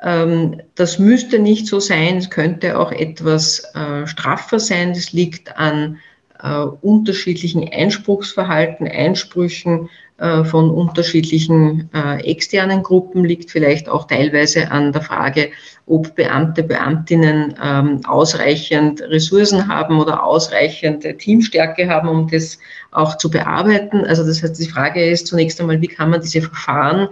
Ähm, 0.03 0.63
das 0.77 0.99
müsste 1.01 1.41
nicht 1.41 1.67
so 1.67 1.81
sein, 1.81 2.19
es 2.19 2.31
könnte 2.31 2.79
auch 2.79 2.93
etwas 2.93 3.65
äh, 3.75 4.07
straffer 4.07 4.61
sein. 4.61 4.93
Das 4.95 5.13
liegt 5.13 5.57
an 5.57 5.99
äh, 6.43 6.63
unterschiedlichen 6.81 7.69
Einspruchsverhalten, 7.71 8.89
Einsprüchen 8.89 9.89
äh, 10.19 10.45
von 10.45 10.71
unterschiedlichen 10.71 11.91
äh, 11.95 12.23
externen 12.31 12.83
Gruppen, 12.83 13.25
liegt 13.25 13.51
vielleicht 13.51 13.89
auch 13.89 14.07
teilweise 14.07 14.71
an 14.71 14.93
der 14.93 15.03
Frage, 15.03 15.51
ob 15.87 16.15
Beamte, 16.15 16.63
Beamtinnen 16.63 17.55
ähm, 17.63 18.01
ausreichend 18.07 19.01
Ressourcen 19.03 19.69
haben 19.69 19.99
oder 19.99 20.23
ausreichend 20.23 21.07
Teamstärke 21.19 21.89
haben, 21.89 22.09
um 22.09 22.29
das 22.29 22.59
auch 22.91 23.17
zu 23.19 23.31
bearbeiten. 23.31 24.05
Also 24.05 24.25
das 24.25 24.43
heißt, 24.43 24.59
die 24.59 24.69
Frage 24.69 25.05
ist 25.05 25.27
zunächst 25.27 25.61
einmal, 25.61 25.81
wie 25.81 25.89
kann 25.89 26.11
man 26.11 26.21
diese 26.21 26.43
Verfahren 26.43 27.09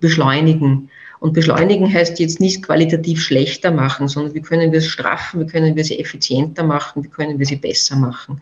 beschleunigen? 0.00 0.88
Und 1.26 1.32
beschleunigen 1.32 1.92
heißt 1.92 2.20
jetzt 2.20 2.38
nicht 2.38 2.62
qualitativ 2.62 3.20
schlechter 3.20 3.72
machen, 3.72 4.06
sondern 4.06 4.32
wie 4.34 4.42
können 4.42 4.70
wir 4.70 4.78
es 4.78 4.86
straffen, 4.86 5.40
wie 5.40 5.46
können 5.50 5.74
wir 5.74 5.84
sie 5.84 5.98
effizienter 5.98 6.62
machen, 6.62 7.02
wie 7.02 7.08
können 7.08 7.40
wir 7.40 7.46
sie 7.46 7.56
besser 7.56 7.96
machen. 7.96 8.40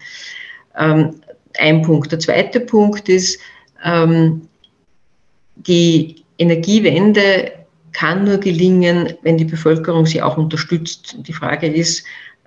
Ähm, 0.78 1.14
ein 1.56 1.80
Punkt. 1.80 2.12
Der 2.12 2.18
zweite 2.18 2.60
Punkt 2.60 3.08
ist, 3.08 3.40
ähm, 3.82 4.42
die 5.56 6.24
Energiewende 6.36 7.52
kann 7.92 8.24
nur 8.24 8.36
gelingen, 8.36 9.14
wenn 9.22 9.38
die 9.38 9.46
Bevölkerung 9.46 10.04
sie 10.04 10.20
auch 10.20 10.36
unterstützt. 10.36 11.16
Die 11.26 11.32
Frage 11.32 11.66
ist, 11.66 12.04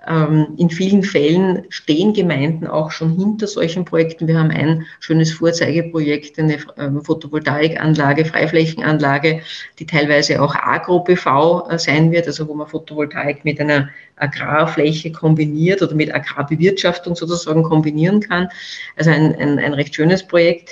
in 0.10 0.70
vielen 0.70 1.04
Fällen 1.04 1.66
stehen 1.68 2.14
Gemeinden 2.14 2.66
auch 2.66 2.92
schon 2.92 3.18
hinter 3.18 3.46
solchen 3.46 3.84
Projekten. 3.84 4.26
Wir 4.28 4.40
haben 4.40 4.52
ein 4.52 4.86
schönes 5.02 5.34
Vorzeigeprojekt, 5.34 6.40
eine 6.40 6.60
ähm, 6.78 7.02
Photovoltaikanlage, 7.04 8.24
Freiflächenanlage, 8.24 9.42
die 9.80 9.86
teilweise 9.86 10.42
auch 10.42 10.56
Agro-PV 10.56 11.68
äh, 11.70 11.78
sein 11.78 12.12
wird, 12.14 12.26
also 12.28 12.48
wo 12.48 12.54
man 12.54 12.68
Photovoltaik 12.68 13.44
mit 13.44 13.60
einer 13.60 13.90
Agrarfläche 14.16 15.12
kombiniert 15.12 15.82
oder 15.82 15.94
mit 15.94 16.14
Agrarbewirtschaftung 16.16 17.14
sozusagen 17.14 17.64
kombinieren 17.64 18.22
kann. 18.22 18.48
Also 18.96 19.12
ein, 19.12 19.36
ein, 19.36 19.60
ein 19.60 19.74
recht 19.74 19.94
schönes 19.94 20.26
Projekt. 20.26 20.70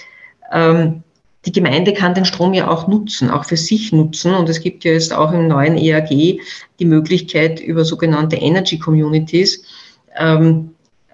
Ähm, 0.53 1.03
die 1.45 1.51
Gemeinde 1.51 1.93
kann 1.93 2.13
den 2.13 2.25
Strom 2.25 2.53
ja 2.53 2.67
auch 2.67 2.87
nutzen, 2.87 3.29
auch 3.29 3.45
für 3.45 3.57
sich 3.57 3.91
nutzen. 3.91 4.33
Und 4.33 4.49
es 4.49 4.59
gibt 4.59 4.83
ja 4.83 4.93
jetzt 4.93 5.13
auch 5.13 5.31
im 5.31 5.47
neuen 5.47 5.77
EAG 5.77 6.39
die 6.79 6.85
Möglichkeit 6.85 7.59
über 7.59 7.85
sogenannte 7.85 8.35
Energy 8.35 8.79
Communities 8.79 9.63
ähm, 10.17 10.71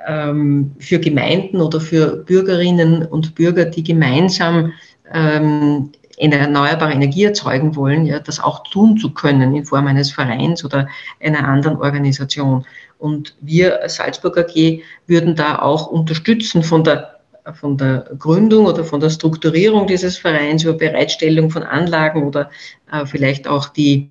ähm, 0.08 0.72
für 0.80 1.00
Gemeinden 1.00 1.62
oder 1.62 1.82
für 1.82 2.18
Bürgerinnen 2.18 3.06
und 3.06 3.36
Bürger, 3.36 3.66
die 3.66 3.84
gemeinsam 3.84 4.74
ähm, 5.14 5.92
erneuerbare 6.18 6.94
Energie 6.94 7.24
erzeugen 7.24 7.76
wollen, 7.76 8.06
ja, 8.06 8.20
das 8.20 8.40
auch 8.40 8.64
tun 8.64 8.98
zu 8.98 9.12
können 9.12 9.56
in 9.56 9.66
Form 9.66 9.88
eines 9.88 10.12
Vereins 10.12 10.64
oder 10.64 10.88
einer 11.20 11.48
anderen 11.48 11.78
Organisation. 11.78 12.66
Und 13.00 13.36
wir 13.42 13.82
als 13.82 13.96
Salzburg 13.96 14.38
AG 14.38 14.82
würden 15.08 15.36
da 15.36 15.60
auch 15.60 15.88
unterstützen 15.88 16.62
von 16.62 16.84
der 16.84 17.21
von 17.54 17.78
der 17.78 18.12
Gründung 18.18 18.66
oder 18.66 18.84
von 18.84 19.00
der 19.00 19.10
Strukturierung 19.10 19.88
dieses 19.88 20.18
Vereins 20.18 20.64
über 20.64 20.74
Bereitstellung 20.74 21.50
von 21.50 21.64
Anlagen 21.64 22.24
oder 22.24 22.50
äh, 22.92 23.06
vielleicht 23.06 23.48
auch 23.48 23.70
die, 23.70 24.10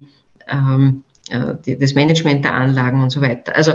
ähm, 0.48 1.04
äh, 1.30 1.54
die, 1.64 1.78
das 1.78 1.94
Management 1.94 2.44
der 2.44 2.54
Anlagen 2.54 3.02
und 3.02 3.10
so 3.10 3.20
weiter. 3.20 3.54
Also 3.54 3.74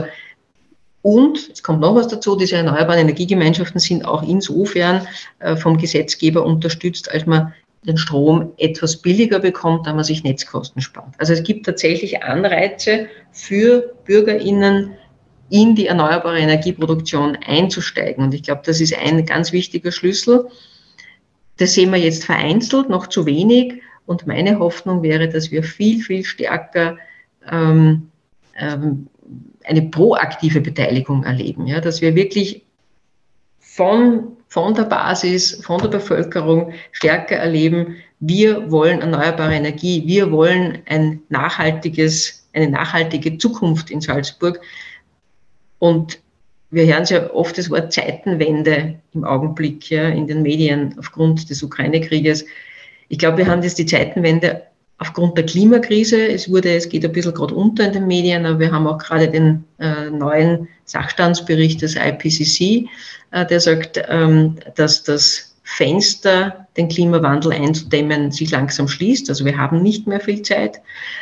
und 1.02 1.52
es 1.54 1.62
kommt 1.62 1.82
noch 1.82 1.94
was 1.94 2.08
dazu, 2.08 2.36
diese 2.36 2.56
erneuerbaren 2.56 3.02
Energiegemeinschaften 3.02 3.80
sind 3.80 4.06
auch 4.06 4.24
insofern 4.24 5.08
äh, 5.38 5.56
vom 5.56 5.78
Gesetzgeber 5.78 6.44
unterstützt, 6.44 7.12
als 7.12 7.28
man 7.28 7.54
den 7.84 7.98
Strom 7.98 8.54
etwas 8.58 8.98
billiger 8.98 9.38
bekommt, 9.38 9.86
da 9.86 9.94
man 9.94 10.04
sich 10.04 10.24
Netzkosten 10.24 10.82
spart. 10.82 11.14
Also 11.20 11.34
es 11.34 11.44
gibt 11.44 11.68
tatsächlich 11.68 12.24
Anreize 12.24 13.08
für 13.32 13.94
BürgerInnen, 14.06 14.96
in 15.50 15.76
die 15.76 15.88
erneuerbare 15.88 16.40
Energieproduktion 16.40 17.38
einzusteigen. 17.46 18.24
Und 18.24 18.34
ich 18.34 18.44
glaube, 18.44 18.62
das 18.66 18.82
ist 18.82 18.98
ein 18.98 19.26
ganz 19.26 19.52
wichtiger 19.52 19.92
Schlüssel. 19.92 20.48
Das 21.58 21.74
sehen 21.74 21.92
wir 21.92 22.00
jetzt 22.00 22.26
vereinzelt, 22.26 22.90
noch 22.90 23.08
zu 23.08 23.26
wenig. 23.26 23.82
Und 24.06 24.28
meine 24.28 24.60
Hoffnung 24.60 25.04
wäre, 25.04 25.30
dass 25.30 25.52
wir 25.52 25.64
viel, 25.64 26.02
viel 26.02 26.24
stärker 26.24 26.98
ähm, 27.50 28.10
ähm, 28.58 29.08
eine 29.64 29.84
proaktive 29.84 30.62
Beteiligung 30.62 31.24
erleben. 31.24 31.68
Ja? 31.68 31.82
Dass 31.82 32.02
wir 32.02 32.16
wirklich 32.16 32.64
von, 33.60 34.38
von 34.48 34.74
der 34.74 34.84
Basis, 34.84 35.64
von 35.64 35.82
der 35.82 35.90
Bevölkerung 35.90 36.74
stärker 36.92 37.36
erleben, 37.36 37.96
wir 38.20 38.72
wollen 38.72 39.02
erneuerbare 39.02 39.56
Energie, 39.56 40.04
wir 40.06 40.32
wollen 40.32 40.82
ein 40.86 41.22
nachhaltiges, 41.30 42.48
eine 42.54 42.70
nachhaltige 42.70 43.38
Zukunft 43.38 43.92
in 43.92 44.02
Salzburg. 44.02 44.62
Und 45.80 46.20
wir 46.72 46.86
hören 46.86 47.06
ja 47.06 47.32
oft 47.32 47.58
das 47.58 47.70
Wort 47.70 47.94
Zeitenwende 47.94 48.96
im 49.14 49.24
Augenblick 49.24 49.90
ja, 49.90 50.10
in 50.10 50.28
den 50.28 50.42
Medien 50.42 50.96
aufgrund 51.00 51.50
des 51.50 51.64
Ukraine-Krieges. 51.64 52.46
Ich 53.08 53.18
glaube, 53.18 53.38
wir 53.38 53.48
haben 53.48 53.62
jetzt 53.62 53.78
die 53.78 53.86
Zeitenwende 53.86 54.64
aufgrund 54.98 55.38
der 55.38 55.46
Klimakrise. 55.46 56.28
Es 56.28 56.50
wurde, 56.50 56.76
es 56.76 56.90
geht 56.90 57.06
ein 57.06 57.12
bisschen 57.12 57.34
gerade 57.34 57.54
unter 57.54 57.86
in 57.86 57.94
den 57.94 58.08
Medien, 58.08 58.46
aber 58.46 58.60
wir 58.60 58.72
haben 58.72 58.88
auch 58.88 58.98
gerade 58.98 59.30
den 59.30 59.64
äh, 59.80 60.10
neuen 60.10 60.68
Sachstandsbericht 60.86 61.82
des 61.82 61.96
IPCC, 61.96 62.88
äh, 63.32 63.46
der 63.46 63.60
sagt, 63.60 64.02
ähm, 64.08 64.56
dass 64.76 65.04
das 65.04 65.56
Fenster, 65.64 66.68
den 66.78 66.90
Klimawandel 66.90 67.54
einzudämmen, 67.54 68.32
sich 68.32 68.52
langsam 68.52 68.88
schließt. 68.88 69.30
Also 69.30 69.46
wir 69.46 69.58
haben 69.58 69.82
nicht 69.82 70.06
mehr 70.08 70.20
viel 70.20 70.42
Zeit. 70.44 70.80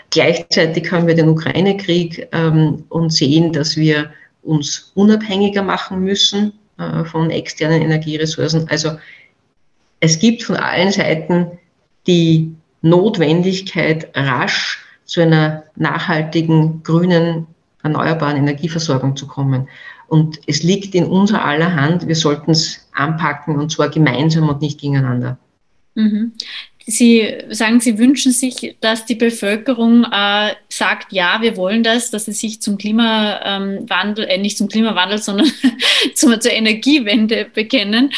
Gleichzeitig 0.09 0.91
haben 0.91 1.07
wir 1.07 1.15
den 1.15 1.29
Ukraine-Krieg 1.29 2.27
ähm, 2.33 2.83
und 2.89 3.13
sehen, 3.13 3.53
dass 3.53 3.77
wir 3.77 4.11
uns 4.43 4.91
unabhängiger 4.95 5.63
machen 5.63 6.01
müssen 6.01 6.53
äh, 6.77 7.03
von 7.05 7.29
externen 7.29 7.81
Energieressourcen. 7.81 8.67
Also 8.69 8.97
es 9.99 10.19
gibt 10.19 10.43
von 10.43 10.57
allen 10.57 10.91
Seiten 10.91 11.59
die 12.07 12.53
Notwendigkeit, 12.81 14.09
rasch 14.15 14.83
zu 15.05 15.21
einer 15.21 15.63
nachhaltigen, 15.75 16.83
grünen, 16.83 17.47
erneuerbaren 17.81 18.37
Energieversorgung 18.37 19.15
zu 19.15 19.27
kommen. 19.27 19.67
Und 20.07 20.39
es 20.47 20.63
liegt 20.63 20.93
in 20.95 21.05
unserer 21.05 21.45
aller 21.45 21.73
Hand, 21.75 22.07
wir 22.07 22.15
sollten 22.15 22.51
es 22.51 22.87
anpacken 22.93 23.57
und 23.57 23.71
zwar 23.71 23.89
gemeinsam 23.89 24.49
und 24.49 24.61
nicht 24.61 24.79
gegeneinander. 24.79 25.37
Mhm. 25.95 26.33
Sie 26.85 27.33
sagen, 27.49 27.79
Sie 27.79 27.97
wünschen 27.97 28.31
sich, 28.33 28.75
dass 28.81 29.05
die 29.05 29.15
Bevölkerung 29.15 30.03
äh, 30.03 30.53
sagt, 30.67 31.13
ja, 31.13 31.41
wir 31.41 31.55
wollen 31.55 31.83
das, 31.83 32.11
dass 32.11 32.25
sie 32.25 32.33
sich 32.33 32.61
zum 32.61 32.77
Klimawandel, 32.77 34.25
äh, 34.25 34.37
nicht 34.37 34.57
zum 34.57 34.67
Klimawandel, 34.67 35.17
sondern 35.17 35.49
zum, 36.15 36.39
zur 36.41 36.51
Energiewende 36.51 37.47
bekennen. 37.53 38.11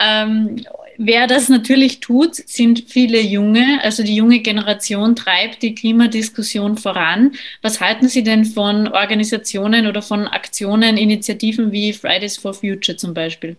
Ähm, 0.00 0.64
wer 0.96 1.26
das 1.26 1.50
natürlich 1.50 2.00
tut, 2.00 2.36
sind 2.36 2.84
viele 2.88 3.20
Junge. 3.20 3.80
Also 3.82 4.02
die 4.02 4.16
junge 4.16 4.40
Generation 4.40 5.14
treibt 5.14 5.62
die 5.62 5.74
Klimadiskussion 5.74 6.78
voran. 6.78 7.32
Was 7.60 7.80
halten 7.80 8.08
Sie 8.08 8.22
denn 8.22 8.46
von 8.46 8.88
Organisationen 8.88 9.86
oder 9.86 10.00
von 10.00 10.26
Aktionen, 10.26 10.96
Initiativen 10.96 11.70
wie 11.70 11.92
Fridays 11.92 12.38
for 12.38 12.54
Future 12.54 12.96
zum 12.96 13.12
Beispiel? 13.12 13.56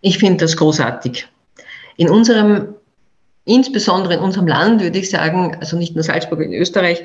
Ich 0.00 0.18
finde 0.18 0.38
das 0.38 0.56
großartig. 0.56 1.26
In 1.96 2.08
unserem 2.08 2.74
insbesondere 3.48 4.14
in 4.14 4.20
unserem 4.20 4.46
Land, 4.46 4.82
würde 4.82 4.98
ich 4.98 5.10
sagen, 5.10 5.56
also 5.60 5.76
nicht 5.76 5.94
nur 5.94 6.04
Salzburg, 6.04 6.40
in 6.40 6.52
Österreich, 6.52 7.02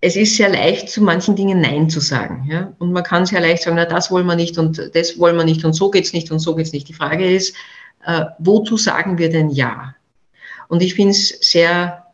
es 0.00 0.16
ist 0.16 0.36
sehr 0.36 0.48
leicht, 0.48 0.90
zu 0.90 1.00
manchen 1.00 1.36
Dingen 1.36 1.60
Nein 1.60 1.88
zu 1.88 2.00
sagen. 2.00 2.46
Ja? 2.50 2.72
Und 2.78 2.92
man 2.92 3.04
kann 3.04 3.24
sehr 3.24 3.40
leicht 3.40 3.62
sagen, 3.62 3.76
na, 3.76 3.84
das 3.84 4.10
wollen 4.10 4.26
wir 4.26 4.34
nicht 4.34 4.58
und 4.58 4.90
das 4.94 5.18
wollen 5.18 5.36
wir 5.36 5.44
nicht 5.44 5.64
und 5.64 5.74
so 5.74 5.90
geht's 5.90 6.12
nicht 6.12 6.30
und 6.30 6.40
so 6.40 6.54
geht's 6.54 6.72
nicht. 6.72 6.88
Die 6.88 6.92
Frage 6.92 7.28
ist, 7.28 7.54
äh, 8.04 8.24
wozu 8.38 8.76
sagen 8.76 9.16
wir 9.18 9.30
denn 9.30 9.50
Ja? 9.50 9.94
Und 10.68 10.82
ich 10.82 10.94
finde 10.94 11.12
es 11.12 11.28
sehr 11.40 12.06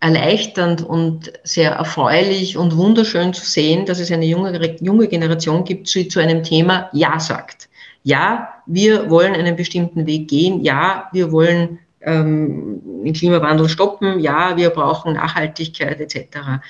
erleichternd 0.00 0.82
und 0.82 1.32
sehr 1.42 1.72
erfreulich 1.72 2.56
und 2.56 2.76
wunderschön 2.76 3.34
zu 3.34 3.44
sehen, 3.44 3.86
dass 3.86 3.98
es 3.98 4.12
eine 4.12 4.26
junge, 4.26 4.76
junge 4.80 5.08
Generation 5.08 5.64
gibt, 5.64 5.92
die 5.94 6.06
zu 6.06 6.20
einem 6.20 6.44
Thema 6.44 6.90
Ja 6.92 7.18
sagt. 7.18 7.68
Ja, 8.04 8.50
wir 8.66 9.10
wollen 9.10 9.34
einen 9.34 9.56
bestimmten 9.56 10.06
Weg 10.06 10.28
gehen. 10.28 10.62
Ja, 10.62 11.08
wir 11.12 11.32
wollen 11.32 11.80
ähm, 12.00 12.80
den 13.04 13.12
Klimawandel 13.12 13.68
stoppen, 13.68 14.20
ja, 14.20 14.56
wir 14.56 14.70
brauchen 14.70 15.14
Nachhaltigkeit 15.14 16.00
etc. 16.00 16.62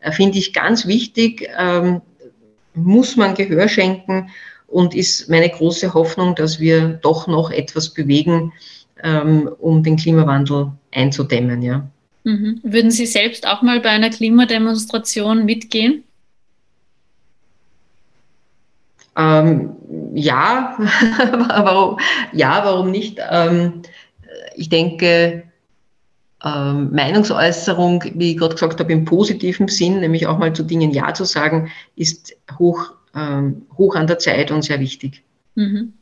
Äh, 0.00 0.12
Finde 0.12 0.38
ich 0.38 0.52
ganz 0.52 0.86
wichtig, 0.86 1.48
ähm, 1.58 2.00
muss 2.74 3.16
man 3.16 3.34
Gehör 3.34 3.68
schenken 3.68 4.30
und 4.66 4.94
ist 4.94 5.28
meine 5.28 5.48
große 5.48 5.94
Hoffnung, 5.94 6.34
dass 6.34 6.60
wir 6.60 6.88
doch 6.88 7.26
noch 7.26 7.50
etwas 7.50 7.90
bewegen, 7.90 8.52
ähm, 9.02 9.50
um 9.58 9.82
den 9.82 9.96
Klimawandel 9.96 10.72
einzudämmen. 10.92 11.62
Ja. 11.62 11.88
Mhm. 12.24 12.60
Würden 12.62 12.90
Sie 12.90 13.06
selbst 13.06 13.46
auch 13.46 13.62
mal 13.62 13.80
bei 13.80 13.90
einer 13.90 14.10
Klimademonstration 14.10 15.44
mitgehen? 15.44 16.04
Ähm, 19.16 19.70
ja, 20.14 20.76
warum, 21.48 21.98
ja, 22.32 22.60
warum 22.64 22.90
nicht? 22.90 23.18
Ähm, 23.30 23.82
ich 24.58 24.68
denke, 24.68 25.44
ähm, 26.44 26.90
Meinungsäußerung, 26.92 28.04
wie 28.14 28.32
ich 28.32 28.36
gerade 28.36 28.54
gesagt 28.54 28.80
habe, 28.80 28.92
im 28.92 29.04
positiven 29.04 29.68
Sinn, 29.68 30.00
nämlich 30.00 30.26
auch 30.26 30.38
mal 30.38 30.52
zu 30.52 30.62
Dingen 30.62 30.92
Ja 30.92 31.12
zu 31.14 31.24
sagen, 31.24 31.70
ist 31.96 32.36
hoch, 32.58 32.92
ähm, 33.14 33.66
hoch 33.76 33.96
an 33.96 34.06
der 34.06 34.18
Zeit 34.18 34.50
und 34.50 34.62
sehr 34.62 34.80
wichtig. 34.80 35.22
Mhm. 35.54 35.94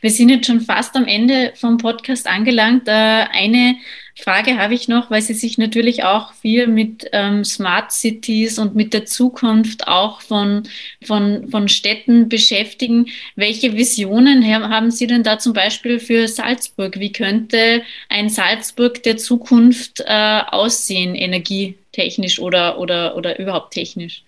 Wir 0.00 0.10
sind 0.10 0.30
jetzt 0.30 0.46
schon 0.46 0.60
fast 0.60 0.96
am 0.96 1.06
Ende 1.06 1.52
vom 1.54 1.76
Podcast 1.76 2.26
angelangt. 2.26 2.88
Äh, 2.88 2.90
eine 2.90 3.76
Frage 4.14 4.58
habe 4.58 4.74
ich 4.74 4.88
noch, 4.88 5.10
weil 5.10 5.22
Sie 5.22 5.32
sich 5.32 5.56
natürlich 5.56 6.04
auch 6.04 6.34
viel 6.34 6.66
mit 6.66 7.08
ähm, 7.12 7.44
Smart 7.44 7.92
Cities 7.92 8.58
und 8.58 8.74
mit 8.74 8.92
der 8.92 9.06
Zukunft 9.06 9.88
auch 9.88 10.20
von, 10.20 10.64
von, 11.02 11.48
von 11.50 11.68
Städten 11.68 12.28
beschäftigen. 12.28 13.06
Welche 13.36 13.74
Visionen 13.74 14.46
haben 14.46 14.90
Sie 14.90 15.06
denn 15.06 15.22
da 15.22 15.38
zum 15.38 15.54
Beispiel 15.54 15.98
für 15.98 16.28
Salzburg? 16.28 16.98
Wie 16.98 17.12
könnte 17.12 17.82
ein 18.10 18.28
Salzburg 18.28 19.02
der 19.02 19.16
Zukunft 19.16 20.00
äh, 20.06 20.40
aussehen, 20.46 21.14
energietechnisch 21.14 22.38
oder, 22.38 22.78
oder, 22.78 23.16
oder 23.16 23.38
überhaupt 23.38 23.72
technisch? 23.72 24.24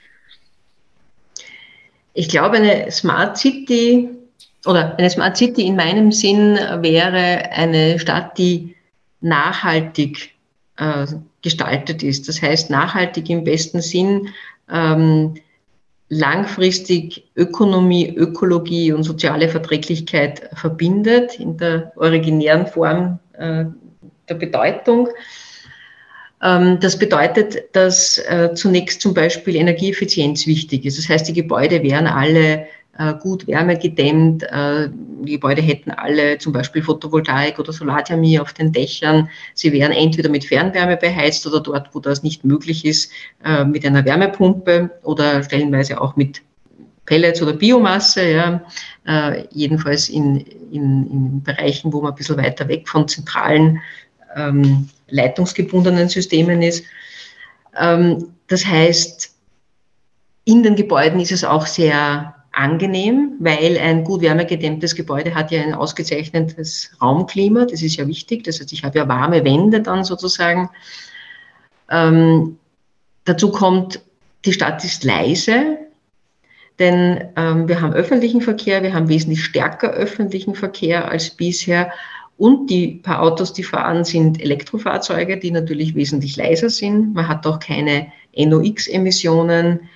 Ich 2.14 2.28
glaube, 2.28 2.56
eine 2.56 2.90
Smart 2.90 3.36
City 3.36 4.08
oder 4.64 4.96
eine 4.96 5.10
Smart 5.10 5.36
City 5.36 5.66
in 5.66 5.76
meinem 5.76 6.10
Sinn 6.10 6.58
wäre 6.80 7.50
eine 7.50 7.98
Stadt, 7.98 8.38
die 8.38 8.74
nachhaltig 9.24 10.34
äh, 10.76 11.06
gestaltet 11.42 12.02
ist. 12.02 12.28
Das 12.28 12.40
heißt, 12.40 12.70
nachhaltig 12.70 13.28
im 13.30 13.42
besten 13.42 13.80
Sinn 13.80 14.28
ähm, 14.70 15.34
langfristig 16.08 17.30
Ökonomie, 17.34 18.14
Ökologie 18.14 18.92
und 18.92 19.02
soziale 19.02 19.48
Verträglichkeit 19.48 20.50
verbindet 20.54 21.40
in 21.40 21.56
der 21.56 21.92
originären 21.96 22.66
Form 22.66 23.18
äh, 23.32 23.64
der 24.28 24.34
Bedeutung. 24.34 25.08
Ähm, 26.42 26.78
das 26.80 26.98
bedeutet, 26.98 27.74
dass 27.74 28.18
äh, 28.18 28.50
zunächst 28.54 29.00
zum 29.00 29.14
Beispiel 29.14 29.56
Energieeffizienz 29.56 30.46
wichtig 30.46 30.84
ist. 30.84 30.98
Das 30.98 31.08
heißt, 31.08 31.28
die 31.28 31.32
Gebäude 31.32 31.82
wären 31.82 32.06
alle 32.06 32.66
gut 33.20 33.46
wärmegedämmt. 33.46 34.44
Äh, 34.44 34.88
die 35.22 35.32
Gebäude 35.32 35.62
hätten 35.62 35.90
alle 35.90 36.38
zum 36.38 36.52
Beispiel 36.52 36.82
Photovoltaik 36.82 37.58
oder 37.58 37.72
Solarthermie 37.72 38.38
auf 38.38 38.52
den 38.52 38.72
Dächern. 38.72 39.28
Sie 39.54 39.72
wären 39.72 39.92
entweder 39.92 40.28
mit 40.28 40.44
Fernwärme 40.44 40.96
beheizt 40.96 41.46
oder 41.46 41.60
dort, 41.60 41.88
wo 41.92 42.00
das 42.00 42.22
nicht 42.22 42.44
möglich 42.44 42.84
ist, 42.84 43.10
äh, 43.44 43.64
mit 43.64 43.84
einer 43.84 44.04
Wärmepumpe 44.04 44.90
oder 45.02 45.42
stellenweise 45.42 46.00
auch 46.00 46.16
mit 46.16 46.42
Pellets 47.06 47.42
oder 47.42 47.52
Biomasse, 47.52 48.30
ja, 48.30 48.64
jedenfalls 49.50 50.08
in, 50.08 50.38
in, 50.72 51.06
in 51.10 51.42
Bereichen, 51.42 51.92
wo 51.92 52.00
man 52.00 52.12
ein 52.12 52.16
bisschen 52.16 52.38
weiter 52.38 52.66
weg 52.66 52.88
von 52.88 53.06
zentralen 53.06 53.82
ähm, 54.34 54.88
leitungsgebundenen 55.08 56.08
Systemen 56.08 56.62
ist. 56.62 56.84
Ähm, 57.78 58.34
das 58.46 58.64
heißt, 58.64 59.34
in 60.44 60.62
den 60.62 60.76
Gebäuden 60.76 61.20
ist 61.20 61.32
es 61.32 61.44
auch 61.44 61.66
sehr 61.66 62.34
angenehm, 62.54 63.32
weil 63.40 63.78
ein 63.78 64.04
gut 64.04 64.20
wärmegedämmtes 64.20 64.94
Gebäude 64.94 65.34
hat 65.34 65.50
ja 65.50 65.62
ein 65.62 65.74
ausgezeichnetes 65.74 66.92
Raumklima. 67.00 67.64
Das 67.64 67.82
ist 67.82 67.96
ja 67.96 68.06
wichtig. 68.06 68.44
Das 68.44 68.60
heißt, 68.60 68.72
ich 68.72 68.84
habe 68.84 68.98
ja 68.98 69.08
warme 69.08 69.44
Wände 69.44 69.80
dann 69.80 70.04
sozusagen. 70.04 70.70
Ähm, 71.90 72.58
dazu 73.24 73.50
kommt, 73.50 74.00
die 74.44 74.52
Stadt 74.52 74.84
ist 74.84 75.04
leise, 75.04 75.78
denn 76.78 77.28
ähm, 77.36 77.68
wir 77.68 77.80
haben 77.80 77.92
öffentlichen 77.92 78.40
Verkehr, 78.40 78.82
wir 78.82 78.94
haben 78.94 79.08
wesentlich 79.08 79.44
stärker 79.44 79.90
öffentlichen 79.90 80.54
Verkehr 80.54 81.08
als 81.08 81.30
bisher. 81.30 81.92
Und 82.36 82.68
die 82.68 82.96
paar 82.96 83.22
Autos, 83.22 83.52
die 83.52 83.62
fahren, 83.62 84.04
sind 84.04 84.40
Elektrofahrzeuge, 84.40 85.38
die 85.38 85.52
natürlich 85.52 85.94
wesentlich 85.94 86.36
leiser 86.36 86.68
sind. 86.68 87.14
Man 87.14 87.28
hat 87.28 87.46
auch 87.46 87.60
keine 87.60 88.08
NOx-Emissionen 88.36 89.88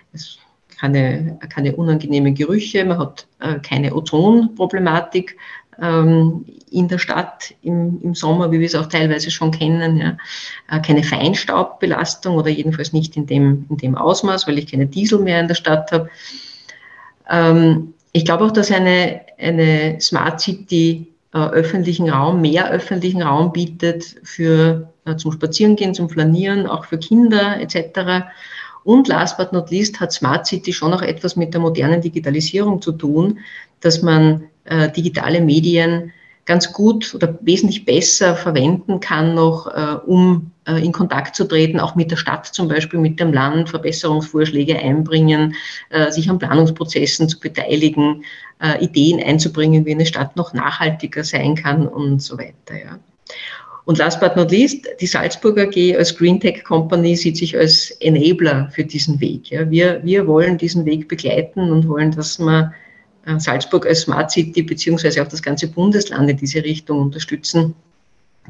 keine, 0.79 1.39
keine 1.49 1.75
unangenehmen 1.77 2.35
Gerüche, 2.35 2.85
man 2.85 2.99
hat 2.99 3.27
äh, 3.41 3.59
keine 3.61 3.95
Ozonproblematik 3.95 5.37
ähm, 5.81 6.45
in 6.71 6.89
der 6.89 6.99
Stadt 6.99 7.55
im, 7.63 8.01
im 8.03 8.15
Sommer, 8.15 8.51
wie 8.53 8.61
wir 8.61 8.67
es 8.67 8.75
auch 8.75 8.87
teilweise 8.87 9.31
schon 9.31 9.51
kennen, 9.51 9.97
ja. 9.97 10.17
äh, 10.71 10.81
keine 10.81 11.03
Feinstaubbelastung 11.03 12.37
oder 12.37 12.51
jedenfalls 12.51 12.93
nicht 12.93 13.17
in 13.17 13.27
dem, 13.27 13.67
in 13.71 13.77
dem 13.79 13.95
Ausmaß, 13.97 14.47
weil 14.47 14.59
ich 14.59 14.71
keine 14.71 14.87
Diesel 14.87 15.21
mehr 15.21 15.41
in 15.41 15.49
der 15.49 15.55
Stadt 15.55 15.91
habe. 15.93 16.11
Ähm, 17.31 17.95
ich 18.13 18.25
glaube 18.25 18.45
auch, 18.45 18.53
dass 18.53 18.71
eine, 18.71 19.21
eine 19.39 20.01
Smart 20.01 20.41
City 20.41 21.07
äh, 21.33 21.39
öffentlichen 21.39 22.09
Raum, 22.09 22.41
mehr 22.41 22.71
öffentlichen 22.71 23.23
Raum 23.23 23.53
bietet 23.53 24.17
für 24.23 24.91
äh, 25.05 25.17
zum 25.17 25.33
Spazierengehen, 25.33 25.95
zum 25.95 26.09
Flanieren, 26.09 26.67
auch 26.67 26.85
für 26.87 26.99
Kinder 26.99 27.61
etc. 27.61 28.27
Und 28.85 29.09
last 29.09 29.37
but 29.37 29.53
not 29.53 29.71
least 29.71 30.01
hat 30.01 30.13
Smart 30.13 30.47
City 30.47 30.73
schon 30.73 30.95
auch 30.95 31.03
etwas 31.03 31.37
mit 31.37 31.53
der 31.53 31.61
modernen 31.61 32.01
Digitalisierung 32.01 32.81
zu 32.81 32.93
tun, 32.93 33.39
dass 33.81 34.03
man 34.03 34.45
äh, 34.65 34.91
digitale 34.91 35.41
Medien 35.41 36.13
ganz 36.49 36.73
gut 36.73 37.15
oder 37.15 37.39
wesentlich 37.43 37.85
besser 37.85 38.35
verwenden 38.35 39.01
kann, 39.01 39.35
noch 39.35 39.67
äh, 39.67 39.97
um 40.07 40.51
äh, 40.67 40.83
in 40.83 40.93
Kontakt 40.93 41.37
zu 41.37 41.45
treten, 41.45 41.79
auch 41.79 41.95
mit 41.95 42.11
der 42.11 42.17
Stadt 42.17 42.47
zum 42.47 42.69
Beispiel, 42.69 42.99
mit 42.99 43.21
dem 43.21 43.35
Land, 43.35 43.69
Verbesserungsvorschläge 43.69 44.79
einbringen, 44.79 45.55
äh, 45.91 46.11
sich 46.11 46.31
an 46.31 46.39
Planungsprozessen 46.39 47.29
zu 47.29 47.39
beteiligen, 47.39 48.25
äh, 48.63 48.83
Ideen 48.83 49.23
einzubringen, 49.23 49.85
wie 49.85 49.93
eine 49.93 50.07
Stadt 50.07 50.37
noch 50.37 50.55
nachhaltiger 50.55 51.23
sein 51.23 51.55
kann 51.55 51.87
und 51.87 52.23
so 52.23 52.39
weiter. 52.39 52.79
Ja. 52.83 52.99
Und 53.89 53.97
last 53.97 54.21
but 54.21 54.37
not 54.37 54.51
least, 54.51 54.87
die 55.01 55.07
Salzburger 55.07 55.63
AG 55.63 55.97
als 55.97 56.15
Green 56.15 56.39
Tech 56.39 56.63
Company 56.63 57.17
sieht 57.17 57.39
sich 57.39 57.57
als 57.57 57.91
Enabler 58.03 58.71
für 58.71 58.85
diesen 58.85 59.19
Weg. 59.19 59.49
Ja. 59.49 59.71
Wir, 59.71 60.05
wir 60.05 60.27
wollen 60.27 60.59
diesen 60.59 60.85
Weg 60.85 61.09
begleiten 61.09 61.73
und 61.73 61.89
wollen, 61.89 62.11
dass 62.11 62.39
man 62.39 62.75
äh, 63.25 63.41
Salzburg 63.41 63.87
als 63.87 64.03
Smart 64.03 64.31
City 64.31 64.61
beziehungsweise 64.61 65.23
auch 65.23 65.29
das 65.29 65.41
ganze 65.41 65.69
Bundesland 65.69 66.29
in 66.29 66.37
diese 66.37 66.63
Richtung 66.63 67.01
unterstützen, 67.01 67.75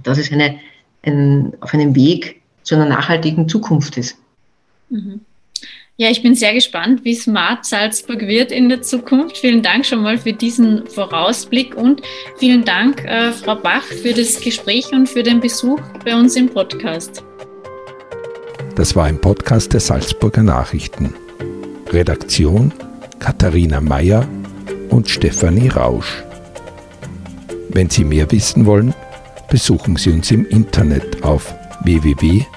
dass 0.03 0.19
es 0.19 0.33
eine, 0.33 0.59
ein, 1.03 1.53
auf 1.61 1.73
einem 1.73 1.95
Weg 1.95 2.43
zu 2.65 2.75
einer 2.75 2.87
nachhaltigen 2.87 3.49
Zukunft 3.49 3.97
ist. 3.97 4.19
Mhm. 4.91 5.21
Ja, 6.01 6.11
ich 6.11 6.23
bin 6.23 6.37
sehr 6.37 6.55
gespannt, 6.55 7.05
wie 7.05 7.17
smart 7.17 7.65
Salzburg 7.67 8.21
wird 8.21 8.53
in 8.53 8.69
der 8.69 8.83
Zukunft. 8.83 9.39
Vielen 9.39 9.65
Dank 9.65 9.85
schon 9.85 10.01
mal 10.01 10.17
für 10.17 10.33
diesen 10.33 10.87
Vorausblick 10.87 11.75
und 11.75 12.03
vielen 12.37 12.65
Dank, 12.65 13.05
äh, 13.05 13.33
Frau 13.33 13.57
Bach, 13.57 13.83
für 13.83 14.13
das 14.13 14.41
Gespräch 14.41 14.93
und 14.93 15.09
für 15.09 15.25
den 15.25 15.41
Besuch 15.41 15.81
bei 16.05 16.15
uns 16.15 16.37
im 16.37 16.49
Podcast. 16.51 17.25
Das 18.77 18.95
war 18.95 19.07
ein 19.07 19.21
Podcast 19.21 19.73
der 19.73 19.81
Salzburger 19.81 20.45
Nachrichten. 20.45 21.15
Redaktion 21.91 22.73
Katharina 23.19 23.81
Mayer 23.81 24.29
und 24.91 25.09
Stefanie 25.09 25.67
Rausch. 25.67 26.23
Wenn 27.71 27.91
Sie 27.91 28.05
mehr 28.05 28.31
wissen 28.31 28.67
wollen, 28.67 28.95
besuchen 29.51 29.97
Sie 29.97 30.11
uns 30.13 30.31
im 30.31 30.47
Internet 30.47 31.25
auf 31.25 31.53
www.sn.at. 31.83 32.49